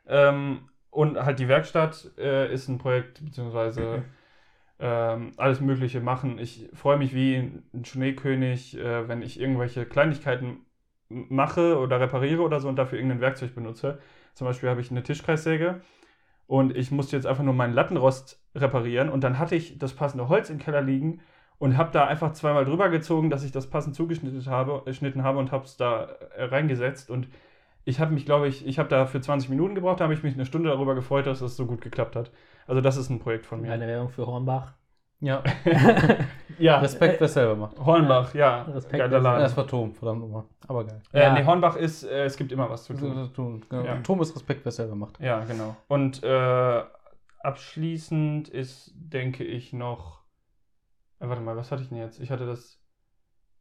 [0.07, 4.03] Ähm, und halt die Werkstatt äh, ist ein Projekt, beziehungsweise
[4.79, 6.37] ähm, alles Mögliche machen.
[6.39, 7.35] Ich freue mich wie
[7.73, 10.65] ein Schneekönig, äh, wenn ich irgendwelche Kleinigkeiten
[11.09, 13.99] mache oder repariere oder so und dafür irgendein Werkzeug benutze.
[14.33, 15.81] Zum Beispiel habe ich eine Tischkreissäge
[16.47, 20.27] und ich musste jetzt einfach nur meinen Lattenrost reparieren und dann hatte ich das passende
[20.29, 21.21] Holz im Keller liegen
[21.57, 25.39] und habe da einfach zweimal drüber gezogen, dass ich das passend zugeschnitten habe, geschnitten habe
[25.39, 26.03] und habe es da
[26.35, 27.29] äh, reingesetzt und
[27.85, 30.23] ich habe mich, glaube ich, ich habe da für 20 Minuten gebraucht, da habe ich
[30.23, 32.31] mich eine Stunde darüber gefreut, dass das so gut geklappt hat.
[32.67, 33.71] Also das ist ein Projekt von mir.
[33.71, 34.73] Eine Werbung für Hornbach.
[35.21, 35.41] Ja.
[36.59, 37.79] ja, Respekt, wer selber macht.
[37.79, 39.41] Hornbach, ja, Respekt, geiler das- Laden.
[39.41, 40.43] Das war Tom, verdammt nochmal.
[40.67, 41.01] Aber geil.
[41.13, 41.33] äh, Ja.
[41.33, 43.31] nee, Hornbach ist, äh, es gibt immer was zu tun.
[43.33, 43.65] tun.
[43.69, 43.83] Genau.
[43.85, 44.01] Ja.
[44.01, 45.19] Tom ist Respekt, wer selber macht.
[45.21, 45.75] Ja, genau.
[45.87, 46.83] Und äh,
[47.41, 50.21] abschließend ist, denke ich, noch.
[51.19, 52.19] Äh, warte mal, was hatte ich denn jetzt?
[52.19, 52.81] Ich hatte das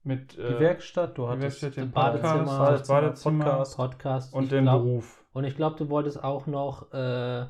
[0.05, 0.37] mit.
[0.37, 3.77] Die äh, Werkstatt, du hattest Werkstatt, den Badezimmer, Podcast, das Badezimmer Podcast.
[3.77, 4.35] Podcast.
[4.35, 5.25] und Ich den glaub- Beruf.
[5.33, 7.47] Und ich glaube, du wolltest auch noch, äh,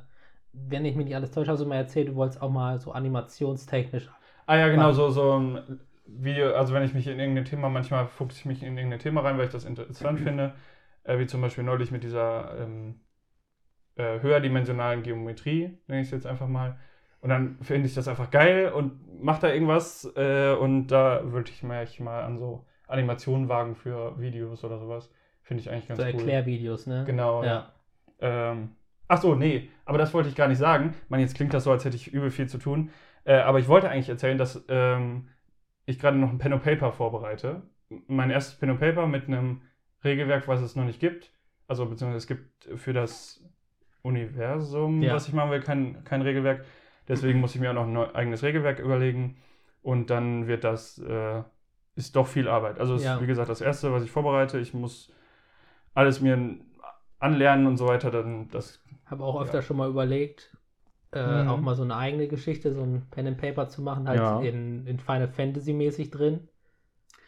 [0.52, 2.92] wenn ich mich nicht alles täusche, hast du mal erzählt, du wolltest auch mal so
[2.92, 4.08] animationstechnisch.
[4.46, 4.94] Ah ja, genau, Wann?
[4.94, 8.62] so, so ein Video, also wenn ich mich in irgendein Thema, manchmal fuchse ich mich
[8.62, 10.54] in irgendein Thema rein, weil ich das interessant finde,
[11.04, 13.00] äh, wie zum Beispiel neulich mit dieser ähm,
[13.96, 16.78] äh, höherdimensionalen Geometrie, nenne ich es jetzt einfach mal.
[17.24, 21.50] Und dann finde ich das einfach geil und mache da irgendwas äh, und da würde
[21.50, 25.10] ich mich mal an so Animationen wagen für Videos oder sowas.
[25.40, 26.12] Finde ich eigentlich ganz so cool.
[26.12, 27.04] Erklärvideos, ne?
[27.06, 27.42] Genau.
[27.42, 27.72] Ja.
[28.20, 28.72] Ähm,
[29.08, 30.92] ach so, nee, aber das wollte ich gar nicht sagen.
[31.08, 32.90] Man, jetzt klingt das so, als hätte ich übel viel zu tun.
[33.24, 35.28] Äh, aber ich wollte eigentlich erzählen, dass ähm,
[35.86, 37.62] ich gerade noch ein Pen and Paper vorbereite.
[38.06, 39.62] Mein erstes Pen and Paper mit einem
[40.04, 41.32] Regelwerk, was es noch nicht gibt.
[41.68, 43.42] Also beziehungsweise es gibt für das
[44.02, 45.14] Universum, Ja.
[45.14, 46.66] was ich machen will, kein, kein Regelwerk.
[47.08, 49.36] Deswegen muss ich mir auch noch ein neu, eigenes Regelwerk überlegen.
[49.82, 51.42] Und dann wird das, äh,
[51.96, 52.80] ist doch viel Arbeit.
[52.80, 53.16] Also es Ja.
[53.16, 54.58] ist, wie gesagt, das Erste, was ich vorbereite.
[54.58, 55.12] Ich muss
[55.94, 56.38] alles mir
[57.18, 58.10] anlernen und so weiter.
[58.10, 60.56] Dann das, Habe auch öfter schon mal überlegt,
[61.12, 61.48] äh, Mhm.
[61.48, 64.40] auch mal so eine eigene Geschichte, so ein Pen and Paper zu machen, halt Ja.
[64.40, 66.48] in, in Final Fantasy mäßig drin.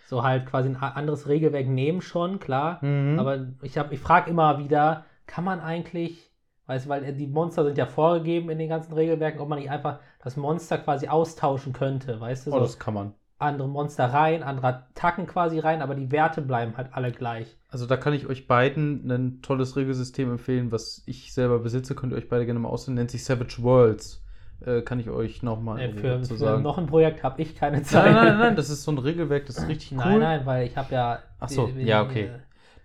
[0.06, 2.82] So halt quasi ein anderes Regelwerk nehmen schon, klar.
[2.84, 3.18] Mhm.
[3.18, 6.30] Aber ich habe, ich frage immer wieder, kann man eigentlich,
[6.66, 9.70] weißt du, weil die Monster sind ja vorgegeben in den ganzen Regelwerken, ob man nicht
[9.70, 12.50] einfach das Monster quasi austauschen könnte, weißt du?
[12.50, 13.14] oh, So das kann man.
[13.38, 17.56] andere Monster rein, andere Attacken quasi rein, aber die Werte bleiben halt alle gleich.
[17.68, 22.12] Also da kann ich euch beiden ein tolles Regelsystem empfehlen, was ich selber besitze, könnt
[22.12, 24.22] ihr euch beide gerne mal aussehen, nennt sich Savage Worlds.
[24.64, 26.62] Äh, kann ich euch nochmal Äh, für, zu für sagen.
[26.62, 28.04] noch ein Projekt habe ich keine Zeit.
[28.06, 29.98] nein, nein, nein, das ist so ein Regelwerk, das ist richtig cool.
[29.98, 31.18] Nein, nein, weil ich habe ja.
[31.38, 32.30] Ach so, die- ja, okay.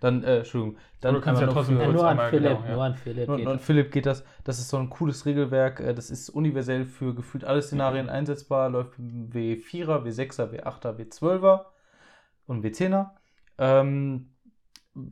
[0.02, 0.78] Dann, äh, Entschuldigung.
[1.00, 2.74] Dann du kannst ja trotzdem für- nur an einmal, Philipp, genau, ja.
[2.74, 3.28] nur an Philipp.
[3.28, 3.64] Und, geht und das.
[3.64, 4.24] Philipp geht das.
[4.42, 5.78] Das ist so ein cooles Regelwerk.
[5.78, 8.68] äh, Das ist universell für gefühlt alle Szenarien einsetzbar.
[8.68, 11.66] Läuft im W4er, W6er, W8er, W12er
[12.48, 13.10] und W10er.
[13.58, 14.30] Ähm,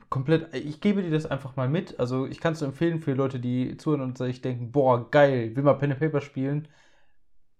[0.08, 2.00] komplett, ich gebe dir das einfach mal mit.
[2.00, 5.54] Also ich kann es nur empfehlen für Leute, die zuhören und sich denken, boah, geil,
[5.54, 6.66] will mal Pen and Paper spielen.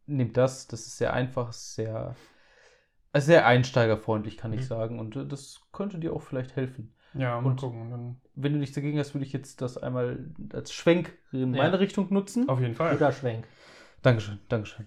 [0.07, 0.67] Nehmt das.
[0.67, 2.17] Das ist sehr einfach, sehr,
[3.13, 4.65] äh, sehr einsteigerfreundlich, kann ich Mhm.
[4.65, 4.99] sagen.
[4.99, 7.91] Und äh, das könnte dir auch vielleicht helfen ja, mal Und- gucken.
[7.91, 10.19] Dann wenn du nichts dagegen hast, würde ich jetzt das einmal
[10.55, 11.63] als Schwenk in Ja.
[11.65, 12.49] meine Richtung nutzen.
[12.49, 12.93] auf jeden Fall.
[12.93, 13.45] Guter Schwenk.
[14.03, 14.87] Dankeschön, Dankeschön.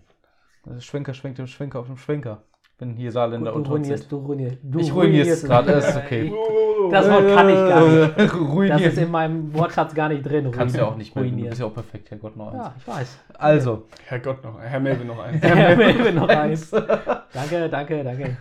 [0.66, 2.44] Also Schwenker schwenkt dem Schwenker auf dem Schwenker.
[2.80, 4.12] Wenn hier Saarländer du unter uns ruinierst, sind.
[4.12, 4.58] du ruinierst.
[4.64, 6.34] Du Ich ruiniere es gerade, das ist okay.
[6.92, 8.18] Das Wort kann ich gar nicht.
[8.18, 8.98] Das ist Ruinieren.
[8.98, 10.52] in meinem Wortschatz gar nicht drin.
[10.52, 11.24] Kannst du ja auch nicht mehr.
[11.24, 11.50] Du ruinieren.
[11.52, 12.58] bist ja auch perfekt, Herrgott noch eins.
[12.58, 13.18] Ja, ich weiß.
[13.36, 15.36] Also, Herrgott noch, Herr Melvin noch ein.
[15.36, 16.70] Herr Melvin noch eins.
[16.72, 18.38] Danke, danke, danke.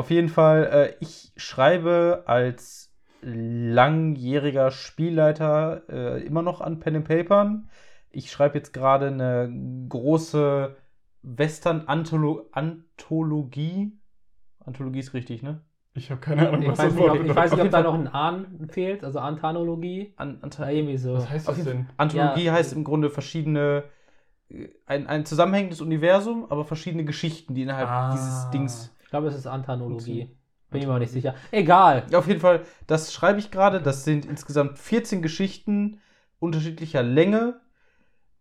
[0.00, 2.90] Auf jeden Fall, äh, ich schreibe als
[3.22, 7.68] langjähriger Spielleiter äh, immer noch an Pen and Papern.
[8.10, 9.52] Ich schreibe jetzt gerade eine
[9.88, 10.74] große
[11.22, 13.92] Western-Anthologie.
[14.64, 15.60] Anthologie ist richtig, ne?
[15.92, 17.70] Ich habe keine Ahnung, Ich was weiß das nicht, Wort ob, ich weiß nicht, ob
[17.70, 20.12] da noch ein Ahn fehlt, also Antanologie.
[20.16, 21.14] An, Anta- Ja, irgendwie so.
[21.14, 21.86] Was heißt das denn?
[21.96, 22.52] Anthologie Ja.
[22.52, 23.84] heißt im Grunde verschiedene,
[24.48, 28.12] äh, ein, ein zusammenhängendes Universum, aber verschiedene Geschichten, die innerhalb Ah.
[28.12, 28.94] dieses Dings.
[29.10, 30.30] Ich glaube, es ist Antanologie.
[30.70, 31.34] Bin ich mir auch nicht sicher.
[31.50, 32.06] Egal.
[32.14, 33.82] Auf jeden Fall, das schreibe ich gerade.
[33.82, 36.00] Das sind insgesamt 14 Geschichten
[36.38, 37.60] unterschiedlicher Länge.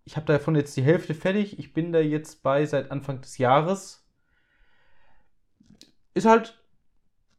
[0.05, 1.57] Ich habe davon jetzt die Hälfte fertig.
[1.57, 4.05] Ich bin da jetzt bei seit Anfang des Jahres.
[6.13, 6.61] Ist halt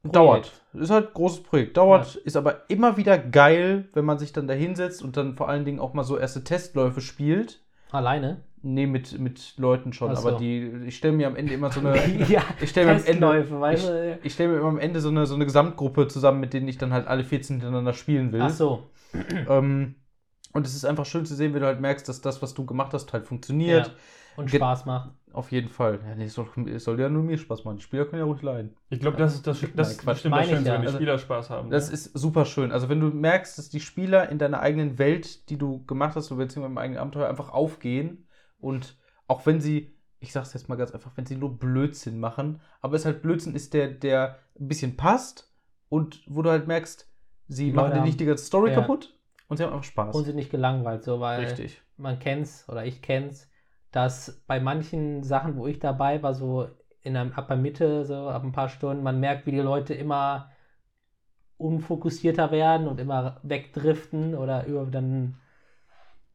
[0.03, 0.17] Projekt.
[0.17, 0.53] dauert.
[0.73, 1.77] Ist halt ein großes Projekt.
[1.77, 5.49] Dauert, ist aber immer wieder geil, wenn man sich dann da hinsetzt und dann vor
[5.49, 7.63] allen Dingen auch mal so erste Testläufe spielt.
[7.93, 8.43] Alleine?
[8.63, 10.29] Nee, mit, mit Leuten schon, so.
[10.29, 11.97] aber die, ich stelle mir am Ende immer so eine.
[12.29, 14.19] ja, Ich stelle mir Ende, du?
[14.23, 16.77] ich stelle mir immer am Ende so eine, so eine Gesamtgruppe zusammen, mit denen ich
[16.77, 18.43] dann halt alle 14 hintereinander spielen will.
[18.43, 18.83] Ach so.
[19.49, 19.95] Ähm,
[20.53, 22.67] und es ist einfach schön zu sehen, wenn du halt merkst, dass das, was du
[22.67, 23.87] gemacht hast, halt funktioniert.
[23.89, 23.93] Ja.
[24.37, 25.11] Und Ge- Spaß macht.
[25.33, 26.01] Auf jeden Fall.
[26.07, 27.77] Ja, nee, es, soll, es soll ja nur mir Spaß machen.
[27.77, 28.75] Die Spieler können ja ruhig leiden.
[28.89, 30.19] Ich glaube, das ist das, das, Nein, das Quatsch.
[30.21, 30.75] stimmt Meine das ich Schönste, ja.
[30.75, 31.71] wenn die Also, Spieler Spaß haben.
[31.71, 31.95] Das ne?
[31.95, 32.73] ist super schön.
[32.73, 36.33] Also wenn du merkst, dass die Spieler in deiner eigenen Welt, die du gemacht hast,
[36.33, 38.27] oder beziehungsweise im eigenen Abenteuer einfach aufgehen
[38.61, 38.97] und
[39.27, 42.97] auch wenn sie, ich sag's jetzt mal ganz einfach, wenn sie nur Blödsinn machen, aber
[42.97, 45.53] es halt Blödsinn ist, der, der ein bisschen passt
[45.89, 47.09] und wo du halt merkst,
[47.49, 48.75] sie Die machen dir nicht die ganze Story ja.
[48.75, 50.17] kaputt und sie haben einfach Spaß.
[50.17, 51.83] Und sind nicht gelangweilt, so, weil Richtig.
[51.97, 53.49] man kennt's oder ich kenn's,
[53.93, 56.69] dass bei manchen Sachen, wo ich dabei war, so
[57.03, 59.95] in einem, ab der Mitte, so ab ein paar Stunden, man merkt, wie die Leute
[59.95, 60.51] immer
[61.59, 65.37] unfokussierter werden und immer wegdriften oder über dann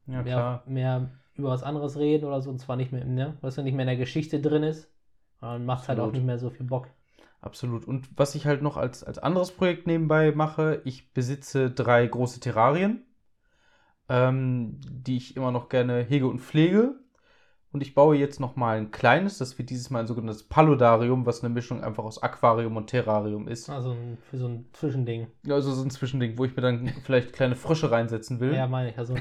[0.06, 3.56] Ja, mehr, mehr über was anderes reden oder so, und zwar nicht mehr, ne, was
[3.56, 4.90] nicht mehr in der Geschichte drin ist.
[5.40, 6.88] Dann macht halt auch nicht mehr so viel Bock.
[7.40, 7.84] Absolut.
[7.84, 12.40] Und was ich halt noch als, als anderes Projekt nebenbei mache, ich besitze drei große
[12.40, 13.04] Terrarien,
[14.08, 16.98] ähm, die ich immer noch gerne hege und pflege.
[17.76, 21.44] Und ich baue jetzt nochmal ein kleines, das wird dieses Mal ein sogenanntes Paludarium, was
[21.44, 23.68] eine Mischung einfach aus Aquarium und Terrarium ist.
[23.68, 25.26] Also ein, für so ein Zwischending.
[25.46, 28.54] Also so ein Zwischending, wo ich mir dann vielleicht kleine Frösche reinsetzen will.
[28.54, 28.96] Ja, meine ich.
[28.96, 29.14] Also.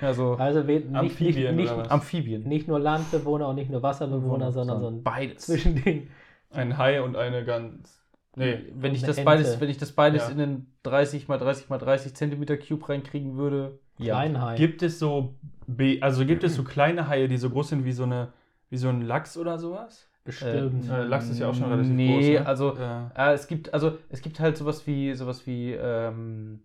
[0.00, 1.90] Also also nicht, nicht, Amphibien nicht, oder was?
[1.90, 2.44] Amphibien.
[2.44, 5.46] nicht nur Landbewohner und nicht nur Wasserbewohner, sondern so ein beides.
[5.46, 6.08] Zwischending.
[6.50, 8.00] Ein Hai und eine Gans.
[8.36, 9.24] Nee, Wenn ich das Ente.
[9.24, 10.30] beides, wenn ich das beides Ja.
[10.30, 14.14] in den 30 mal 30 mal 30 Zentimeter Cube reinkriegen würde, ja.
[14.14, 14.56] Kleinhai.
[14.56, 15.34] Gibt es so,
[15.66, 18.32] Be also gibt es so kleine Haie, die so groß sind wie so eine,
[18.70, 20.08] wie so ein Lachs oder sowas?
[20.24, 20.88] Bestimmt.
[20.90, 22.40] Äh, Lachs ist ja auch schon relativ nee, groß.
[22.40, 22.46] Ne?
[22.46, 23.10] also Ja.
[23.16, 26.62] äh, es gibt also es gibt halt sowas wie sowas wie ähm,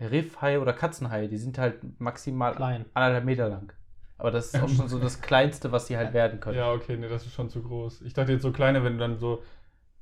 [0.00, 2.84] Riffhaie oder Katzenhaie, die sind halt maximal Klein.
[2.94, 3.72] anderthalb Meter lang.
[4.18, 6.56] Aber das ist auch schon so das Kleinste, was sie halt werden können.
[6.56, 8.02] ja, okay, nee, das ist schon zu groß.
[8.02, 9.42] Ich dachte jetzt so kleine, wenn du dann so,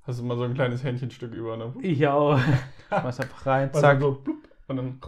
[0.03, 1.73] hast du mal so ein kleines Hähnchenstück über, ne?
[1.81, 2.39] Ich auch.
[2.89, 4.01] Schmeiß einfach rein, Also zack.
[4.01, 4.37] so, blub,
[4.69, 5.01] und dann,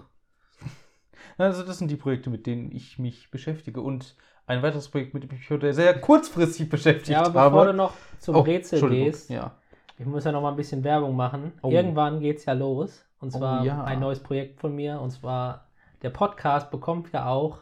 [1.38, 3.80] Also das sind die Projekte, mit denen ich mich beschäftige.
[3.80, 4.16] Und
[4.46, 7.50] ein weiteres Projekt, mit dem ich mich heute sehr kurzfristig beschäftigt Ja, aber habe.
[7.50, 9.52] bevor du noch zum Oh, Rätsel gehst, Ja.
[9.98, 11.52] ich muss ja noch mal ein bisschen Werbung machen.
[11.62, 11.70] Oh.
[11.70, 13.04] Irgendwann geht's ja los.
[13.20, 13.82] Und zwar Oh, ja.
[13.84, 15.00] ein neues Projekt von mir.
[15.00, 15.68] Und zwar,
[16.02, 17.58] der Podcast bekommt ja auch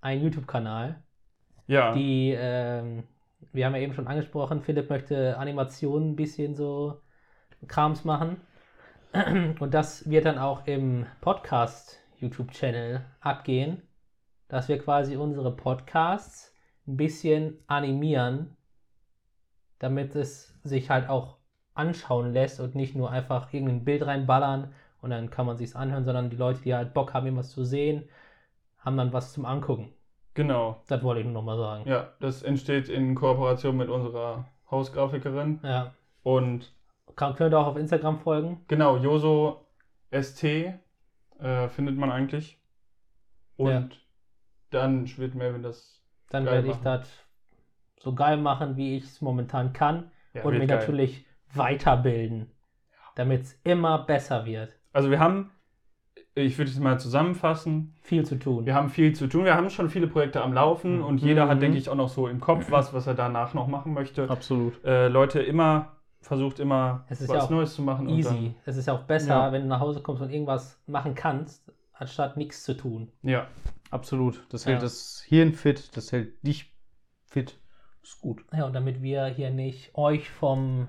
[0.00, 1.02] einen YouTube-Kanal.
[1.68, 1.92] ja.
[1.92, 3.04] Die, ähm,
[3.52, 7.00] wir haben ja eben schon angesprochen, Philipp möchte Animationen ein bisschen so
[7.68, 8.36] Krams machen.
[9.60, 13.82] Und das wird dann auch im Podcast YouTube-Channel abgehen,
[14.48, 16.54] dass wir quasi unsere Podcasts
[16.86, 18.56] ein bisschen animieren,
[19.78, 21.36] damit es sich halt auch
[21.74, 26.04] anschauen lässt und nicht nur einfach irgendein Bild reinballern und dann kann man sich's anhören,
[26.04, 28.08] sondern die Leute, die halt Bock haben, irgendwas zu sehen,
[28.78, 29.92] haben dann was zum Angucken.
[30.34, 30.82] Genau.
[30.86, 31.88] Das wollte ich nur noch mal sagen.
[31.88, 35.60] Ja, das entsteht in Kooperation mit unserer Hausgrafikerin.
[35.62, 35.92] Ja.
[36.22, 36.72] Und
[37.14, 38.64] Kann, könnt ihr auch auf Instagram folgen.
[38.68, 39.66] genau, Joso
[40.10, 40.44] ST
[41.40, 42.58] äh, findet man eigentlich.
[43.56, 43.88] Und Ja.
[44.70, 46.02] dann wird Melvin das.
[46.30, 47.08] Dann werde ich das
[48.00, 50.10] so geil machen, wie ich es momentan kann.
[50.34, 50.78] Ja, und mich geil.
[50.78, 52.50] natürlich weiterbilden,
[53.14, 54.72] damit es immer besser wird.
[54.92, 55.50] Also wir haben,
[56.34, 58.66] ich würde es mal zusammenfassen, Viel zu tun.
[58.66, 59.44] wir haben viel zu tun.
[59.44, 61.60] Wir haben schon viele Projekte am Laufen und jeder hat, Mhm.
[61.60, 64.28] denke ich, auch noch so im Kopf was, was er danach noch machen möchte.
[64.28, 64.82] Absolut.
[64.84, 65.95] Äh, Leute, immer
[66.26, 68.06] versucht immer Es ist was ja Neues zu machen.
[68.08, 68.54] und Easy.
[68.64, 69.52] Es ist ja auch besser, Ja.
[69.52, 73.10] wenn du nach Hause kommst und irgendwas machen kannst, anstatt nichts zu tun.
[73.22, 73.46] Ja,
[73.92, 74.44] Absolut.
[74.50, 74.72] Das Ja.
[74.72, 76.74] hält das Hirn fit, das hält dich
[77.28, 77.56] fit.
[78.02, 78.44] Ist gut.
[78.52, 80.88] Ja, und damit wir hier nicht euch vom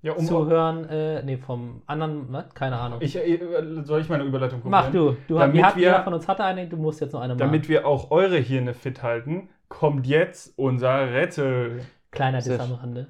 [0.00, 2.54] ja um Zuhören, äh, nee, vom anderen, was?
[2.54, 3.00] keine Ahnung.
[3.02, 3.40] ich, äh,
[3.82, 5.16] soll ich meine Überleitung Mach probieren?
[5.26, 5.34] du.
[5.34, 7.40] du Damit hat, wir- jeder von uns hatte eine, du musst jetzt noch eine machen.
[7.40, 11.80] Damit wir auch eure Hirne fit halten, kommt jetzt unser Rätsel.
[12.12, 12.72] Kleiner Diss am.
[12.74, 13.08] Rande.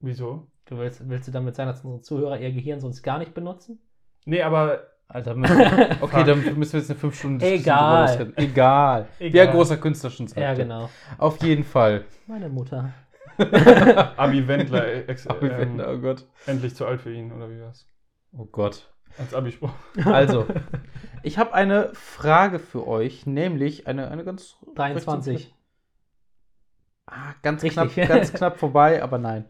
[0.00, 0.46] Wieso?
[0.66, 3.78] Du willst, willst du damit sagen, dass unsere Zuhörer ihr Gehirn sonst gar nicht benutzen?
[4.24, 8.32] Nee, aber Alter, müssen wir, okay, dann müssen wir jetzt eine 5 Stunden Egal.
[8.36, 9.06] Egal.
[9.20, 9.46] Egal.
[9.46, 10.42] ein großer Künstler schon sagte.
[10.42, 10.90] Ja, genau.
[11.18, 12.04] Auf jeden Fall.
[12.26, 12.92] Meine Mutter.
[14.16, 16.26] Abi Wendler äh, ex, Abi ähm, Wendler, oh Gott.
[16.46, 17.86] endlich zu alt für ihn, oder wie war's?
[18.36, 18.92] Oh Gott.
[19.18, 19.70] Als Abispruch.
[20.04, 20.46] Also,
[21.22, 25.54] ich habe eine Frage für euch, nämlich eine, eine ganz 23.
[27.06, 27.94] Ah, ganz Richtig.
[27.94, 29.44] knapp, ganz knapp vorbei, aber nein.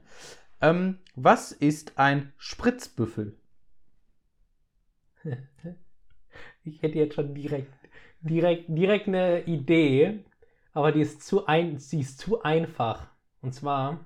[0.61, 3.37] Ähm, was ist ein Spritzbüffel?
[6.65, 7.73] Ich hätte jetzt schon direkt,
[8.21, 10.25] direkt, direkt eine Idee,
[10.73, 13.07] aber die ist zu ein, sie ist zu einfach.
[13.41, 14.01] Und zwar,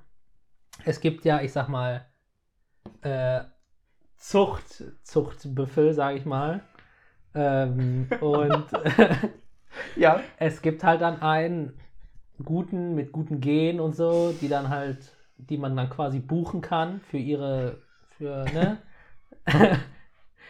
[0.85, 2.07] es gibt ja, ich sag mal,
[3.03, 3.43] äh,
[4.17, 6.63] Zucht, Zuchtbüffel, sage ich mal.
[7.35, 8.67] Ähm, und
[9.97, 10.23] Ja.
[10.39, 11.79] es gibt halt dann einen
[12.45, 14.99] guten, mit guten Genen und so, die dann halt,
[15.37, 17.79] die man dann quasi buchen kann für ihre,
[18.17, 18.79] für, ne?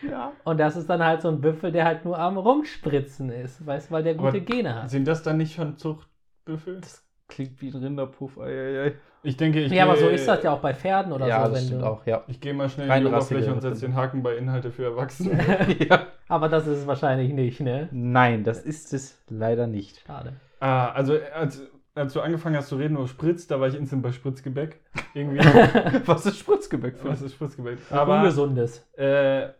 [0.02, 0.32] Ja.
[0.44, 3.90] Und das ist dann halt so ein Büffel, der halt nur am Rumspritzen ist, weißt
[3.90, 4.90] du, weil der gute Aber Gene hat.
[4.90, 6.80] Sind das dann nicht schon Zuchtbüffel?
[7.28, 8.38] Klingt wie ein Rinderpuff.
[8.38, 8.94] Eieiei.
[9.22, 11.52] Ich denke, ich Ja, aber so ist das ja auch bei Pferden oder ja, so,
[11.52, 11.86] das wenn stimmt du.
[11.86, 12.24] auch, ja.
[12.26, 15.76] Ich gehe mal schnell in die Oberfläche und setze den Haken bei Inhalte für Erwachsene.
[15.88, 16.06] ja.
[16.28, 17.88] Aber das ist es wahrscheinlich nicht, ne?
[17.92, 20.02] Nein, das ist es leider nicht.
[20.06, 20.32] Schade.
[20.60, 21.62] ah, also als,
[22.00, 24.80] als du angefangen hast zu reden über Spritz, da war ich instant bei Spritzgebäck.
[25.14, 25.38] Irgendwie.
[26.06, 27.08] Was ist Spritzgebäck für?
[27.08, 27.78] Was ist Spritzgebäck?
[27.90, 28.88] Aber Ungesundes.
[28.96, 29.50] äh,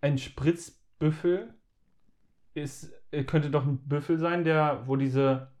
[0.00, 1.54] ein Spritzbüffel
[2.54, 5.52] ist, äh, könnte doch ein Büffel sein, der, wo diese,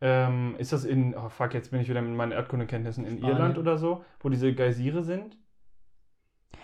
[0.00, 3.36] ähm, ist das in, oh fuck, jetzt bin ich wieder mit meinen Erdkundekenntnissen in Spanien.
[3.36, 5.36] Irland oder so, wo diese Geysire sind?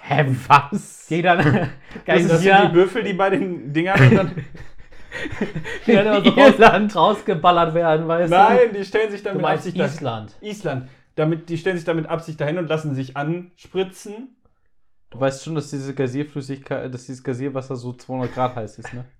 [0.00, 1.08] Hä, was?
[1.08, 1.36] Jeder.
[1.36, 1.44] Das,
[2.06, 4.30] das sind die Geysir, Büffel, die bei den Dingern
[5.86, 8.36] die dann immer so raus, rausgeballert werden, weißt du?
[8.36, 9.92] Nein, die stellen sich dann Du Absicht dahin.
[9.92, 10.32] Island.
[10.40, 10.88] Island.
[11.16, 14.36] Damit, die stellen sich dann mit Absicht dahin und lassen sich anspritzen.
[15.10, 19.04] Du weißt schon, dass diese Gasierflüssigkeit, dass dieses Gasierwasser so 200 Grad heiß ist, ne?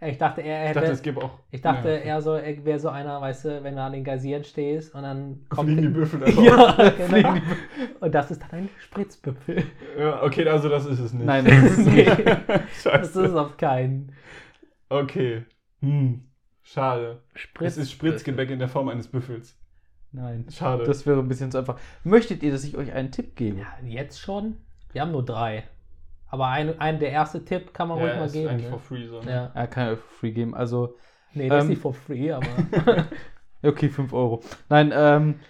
[0.00, 0.78] Ich dachte, er Ich hätte.
[0.80, 1.30] dachte, es gibt auch.
[1.50, 1.96] Ich dachte, ja.
[1.96, 5.02] er so, er wäre so einer, weißt du, wenn du an den Geysiren stehst und
[5.02, 5.70] dann kommt.
[5.70, 7.34] Fliegen die Büffel einfach ja, genau.
[7.98, 9.64] Und das ist dann ein Spritzbüffel.
[9.98, 11.26] Ja, okay, also das ist es nicht.
[11.26, 12.26] Nein, das ist nee, nicht.
[12.46, 13.24] das Scheiße.
[13.24, 14.12] ist auf keinen.
[14.88, 15.44] Okay.
[15.80, 16.24] Hm.
[16.62, 17.22] Schade.
[17.34, 17.72] Spritz.
[17.72, 19.58] Es ist Spritzgebäck in der Form eines Büffels.
[20.12, 20.46] Nein.
[20.50, 20.84] Schade.
[20.84, 21.78] Das wäre ein bisschen zu einfach.
[22.04, 23.60] Möchtet ihr, dass ich euch einen Tipp gebe?
[23.60, 24.56] Ja, jetzt schon?
[24.92, 25.68] Wir haben nur drei.
[26.26, 28.48] Aber ein, ein, der erste Tipp kann man ruhig ja, mal ist geben.
[28.48, 28.70] eigentlich Ne?
[28.70, 29.22] for free so.
[29.22, 29.30] Ne?
[29.30, 29.52] Ja.
[29.54, 30.54] Ja, kann ich euch free geben.
[30.54, 30.96] Also,
[31.34, 32.46] Nee, das ist Ähm, nicht for free, aber.
[33.62, 34.42] okay, 5 Euro.
[34.68, 35.40] Nein, ähm.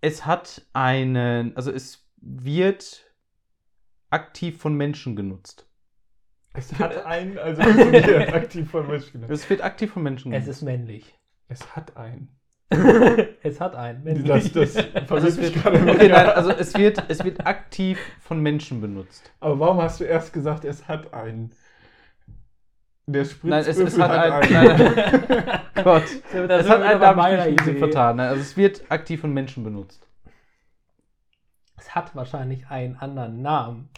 [0.00, 1.56] Es hat einen.
[1.56, 3.04] Also, es wird
[4.10, 5.66] aktiv von Menschen genutzt.
[6.54, 9.24] Es hat einen, also funktioniert aktiv von Menschen.
[9.28, 11.18] Es wird aktiv von Menschen es ist männlich.
[11.48, 12.28] Es hat einen.
[13.42, 14.24] es hat einen.
[14.24, 14.76] Das, das
[15.10, 18.80] Also es mich wird, gerade okay, nein, also es wird, es wird aktiv von Menschen
[18.80, 19.30] benutzt.
[19.40, 21.52] Aber warum hast du erst gesagt, es hat einen?
[23.06, 24.56] Der Nein, es, es Spritzbüffel hat einen.
[24.56, 24.94] einen.
[24.94, 25.60] Nein.
[25.84, 26.04] Gott.
[26.32, 28.16] Das Es hat einen, da habe meiner ich mich vertan.
[28.16, 30.08] Nein, also es wird aktiv von Menschen benutzt.
[31.76, 33.90] Es hat wahrscheinlich einen anderen Namen.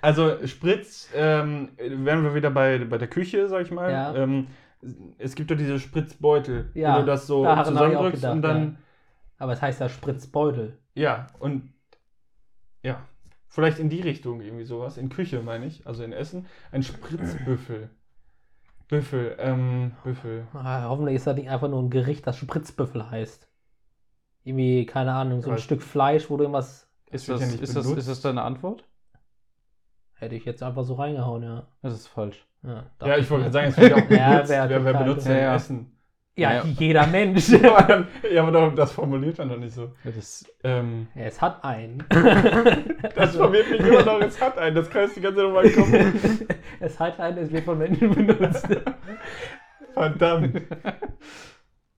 [0.00, 3.90] Also Spritz, ähm, wären wir wieder bei, bei der Küche, sag ich mal.
[3.90, 4.14] Ja.
[4.14, 4.48] Ähm,
[5.18, 8.16] es gibt doch diese Spritzbeutel, Ja, wo du das so daran hab ich auch zusammendrückst
[8.16, 8.78] gedacht, und dann,
[9.38, 10.78] Aber es heißt ja Spritzbeutel.
[10.94, 11.26] ja.
[11.40, 11.72] und
[12.84, 13.02] ja,
[13.48, 17.90] vielleicht in die Richtung irgendwie sowas, in Küche meine ich, also in Essen, ein Spritzbüffel.
[18.86, 20.46] Büffel, ähm, Büffel.
[20.54, 23.48] Ah, hoffentlich ist das nicht einfach nur ein Gericht, das Spritzbüffel heißt.
[24.44, 26.88] Irgendwie, keine Ahnung, so ein Stück Fleisch, wo du irgendwas.
[27.10, 28.84] Ist das, ja ist, das, ist das deine Antwort?
[30.18, 31.66] Hätte ich jetzt einfach so reingehauen, ja.
[31.82, 32.44] Das ist falsch.
[32.62, 34.50] Ja, Ja, ich wollte gerade sagen, es wird ja auch Ja, benutzt.
[34.50, 35.54] wer wer, wer benutzt denn Ja, ja.
[35.54, 35.92] Essen?
[36.36, 36.64] Ja, Ja.
[36.64, 37.48] jeder Mensch.
[37.50, 39.92] ja, aber doch, das formuliert man doch nicht so.
[40.04, 42.02] Ja, das, Ähm, es hat einen.
[43.14, 45.70] das verwirrt mich immer noch, es hat einen, das kann ich die ganze Zeit nochmal
[45.70, 46.48] kommen.
[46.80, 48.66] es hat einen, es wird von Menschen benutzt.
[49.94, 50.62] Verdammt.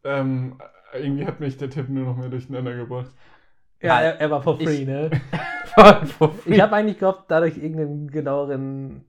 [0.04, 0.58] ähm,
[0.94, 3.10] irgendwie hat mich der Tipp nur noch mehr durcheinander gebracht.
[3.80, 5.10] ja, er, er war for free, Ich- ne?
[6.46, 9.04] Ich habe eigentlich gehofft, dadurch irgendeinen genaueren,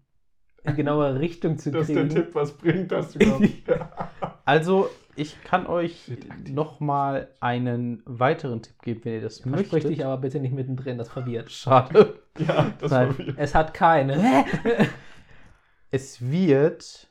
[0.63, 2.09] in genauere Richtung zu Dass der kriegen.
[2.09, 3.47] Tipp was bringt, geglaubt.
[3.67, 4.09] ja.
[4.45, 6.11] Also, ich kann euch
[6.49, 9.91] nochmal einen weiteren Tipp geben, wenn ihr das Versprich möchtet.
[9.91, 11.51] dich aber bitte nicht mittendrin, das verwirrt.
[11.51, 12.19] Schade.
[12.37, 13.13] ja, das Nein.
[13.13, 13.33] viel.
[13.37, 14.45] Es hat keine.
[15.91, 17.07] Es wird.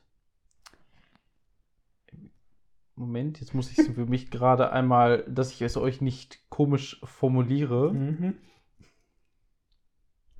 [2.95, 7.01] Moment, jetzt muss ich es für mich gerade einmal, dass ich es euch nicht komisch
[7.03, 7.93] formuliere.
[7.93, 8.33] mhm.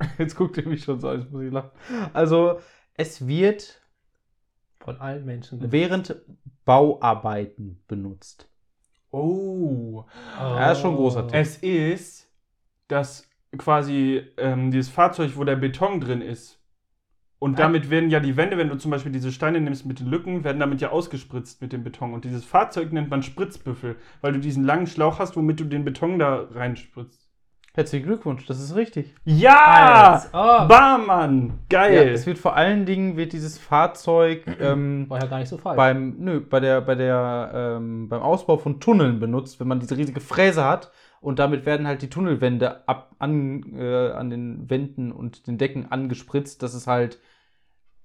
[0.18, 1.72] Jetzt guckt ihr mich schon so an, jetzt muss ich lachen.
[2.14, 2.60] Also,
[2.96, 3.82] es wird
[4.80, 5.72] Von allen Menschen.
[5.72, 6.16] während
[6.66, 8.50] Bauarbeiten benutzt.
[9.12, 10.06] Oh.
[10.38, 11.36] Ja, ist schon ein großer Tipp.
[11.36, 12.32] Es ist
[12.88, 13.28] das
[13.58, 16.62] quasi ähm, dieses Fahrzeug, wo der Beton drin ist.
[17.40, 20.06] Und damit werden ja die Wände, wenn du zum Beispiel diese Steine nimmst mit den
[20.06, 22.14] Lücken, werden damit ja ausgespritzt mit dem Beton.
[22.14, 25.84] Und dieses Fahrzeug nennt man Spritzbüffel, weil du diesen langen Schlauch hast, womit du den
[25.84, 27.31] Beton da reinspritzt.
[27.74, 29.16] Herzlichen Glückwunsch, das ist richtig.
[29.24, 30.22] Ja!
[30.34, 31.60] Oh, Barmann!
[31.72, 32.10] Ja, Geil!
[32.10, 35.78] es wird vor allen Dingen wird dieses Fahrzeug ähm, war ja gar nicht so falsch.
[35.78, 39.96] beim, nö, bei der, bei der, ähm, beim Ausbau von Tunneln benutzt, wenn man diese
[39.96, 40.92] riesige Fräse hat
[41.22, 45.90] und damit werden halt die Tunnelwände ab, an, äh, an den Wänden und den Decken
[45.90, 47.20] angespritzt, dass es halt,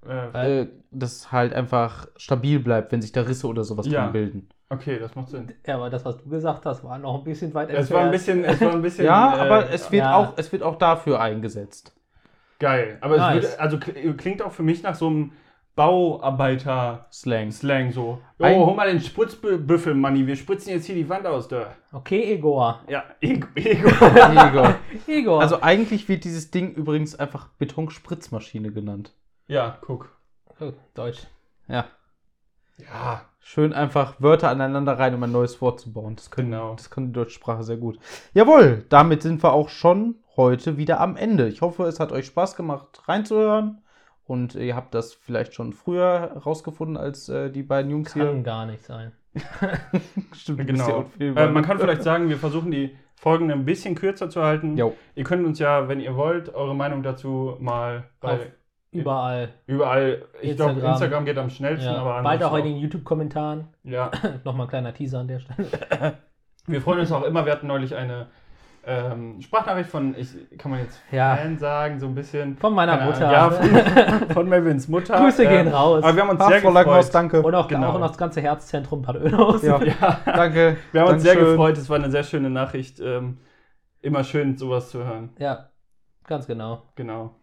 [0.08, 4.04] äh, äh, dass es halt einfach stabil bleibt, wenn sich da Risse oder sowas Ja.
[4.04, 4.48] drin bilden.
[4.70, 5.52] okay, das macht Sinn.
[5.66, 8.10] ja, aber das, was du gesagt hast, war noch ein bisschen weit Es war ein
[8.10, 9.04] bisschen, es war ein bisschen.
[9.06, 10.16] Ja, äh, aber es wird, ja.
[10.16, 11.94] auch, es wird auch dafür eingesetzt.
[12.58, 12.96] Geil.
[13.02, 13.44] Aber Nice.
[13.44, 15.32] es wird, also kl- klingt auch für mich nach so einem
[15.74, 17.92] Bauarbeiter-Slang Slang.
[17.92, 18.18] so.
[18.38, 20.26] Ein- Oh, hol mal den Spritzbüffel, Manni.
[20.26, 21.74] Wir spritzen jetzt hier die Wand aus da.
[21.92, 22.80] Okay, Igor.
[22.88, 23.46] Ja, Ego.
[23.54, 23.88] Ego.
[24.48, 24.74] Igor.
[25.06, 25.40] Igor.
[25.42, 29.12] Also eigentlich wird dieses Ding übrigens einfach Betonspritzmaschine genannt.
[29.48, 30.08] Ja, guck.
[30.60, 31.26] Oh, Deutsch.
[31.68, 31.86] Ja.
[32.78, 36.16] Ja, Schön einfach Wörter aneinander rein, um ein neues Wort zu bauen.
[36.16, 36.74] Das können, Genau.
[36.74, 37.96] das kann die deutsche Sprache sehr gut.
[38.34, 41.46] Jawohl, damit sind wir auch schon heute wieder am Ende.
[41.46, 43.82] Ich hoffe, es hat euch Spaß gemacht, reinzuhören.
[44.24, 48.42] Und ihr habt das vielleicht schon früher rausgefunden als äh, die beiden Jungs Kann hier.
[48.42, 49.12] gar nicht sein.
[50.34, 51.04] Stimmt, genau.
[51.20, 54.76] Äh, man kann vielleicht sagen, wir versuchen die Folgen ein bisschen kürzer zu halten.
[54.76, 54.96] Jo.
[55.14, 58.40] Ihr könnt uns ja, wenn ihr wollt, eure Meinung dazu mal bei Auf
[58.92, 59.50] Überall.
[59.66, 60.24] überall.
[60.40, 61.24] Ich glaube, Instagram.
[61.24, 61.98] Geht am schnellsten, Ja.
[61.98, 63.68] aber Bald auch in den YouTube-Kommentaren.
[63.84, 64.10] Ja,
[64.44, 65.68] Nochmal ein kleiner Teaser an der Stelle.
[66.66, 67.44] wir freuen uns auch immer.
[67.44, 68.28] Wir hatten neulich eine
[68.88, 70.28] ähm, Sprachnachricht von, ich
[70.58, 71.34] kann man jetzt Ja.
[71.36, 72.56] Fan sagen, so ein bisschen.
[72.56, 73.30] Von meiner Mutter.
[73.32, 75.18] Ja, von, von Melvins Mutter.
[75.18, 76.04] Grüße gehen Ähm, raus.
[76.04, 77.14] Aber wir haben uns Ach, sehr Frau Langhaus, gefreut.
[77.14, 77.42] danke.
[77.42, 77.88] Und auch, Genau.
[77.90, 79.62] auch noch das ganze Herzzentrum Paderöhaus.
[79.62, 79.82] Ja.
[79.82, 80.76] Ja, Danke.
[80.92, 81.56] wir haben uns sehr Dankeschön.
[81.56, 81.76] gefreut.
[81.78, 83.00] Es war eine sehr schöne Nachricht.
[83.00, 83.38] Ähm,
[84.00, 85.30] immer schön, sowas zu hören.
[85.38, 85.68] ja,
[86.28, 86.84] ganz genau.
[86.94, 87.34] Genau.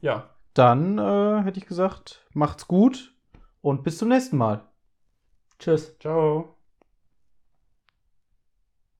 [0.00, 0.24] Ja,
[0.58, 3.14] dann äh, hätte ich gesagt, macht's gut
[3.60, 4.66] und bis zum nächsten Mal.
[5.58, 5.98] Tschüss.
[5.98, 6.55] Ciao.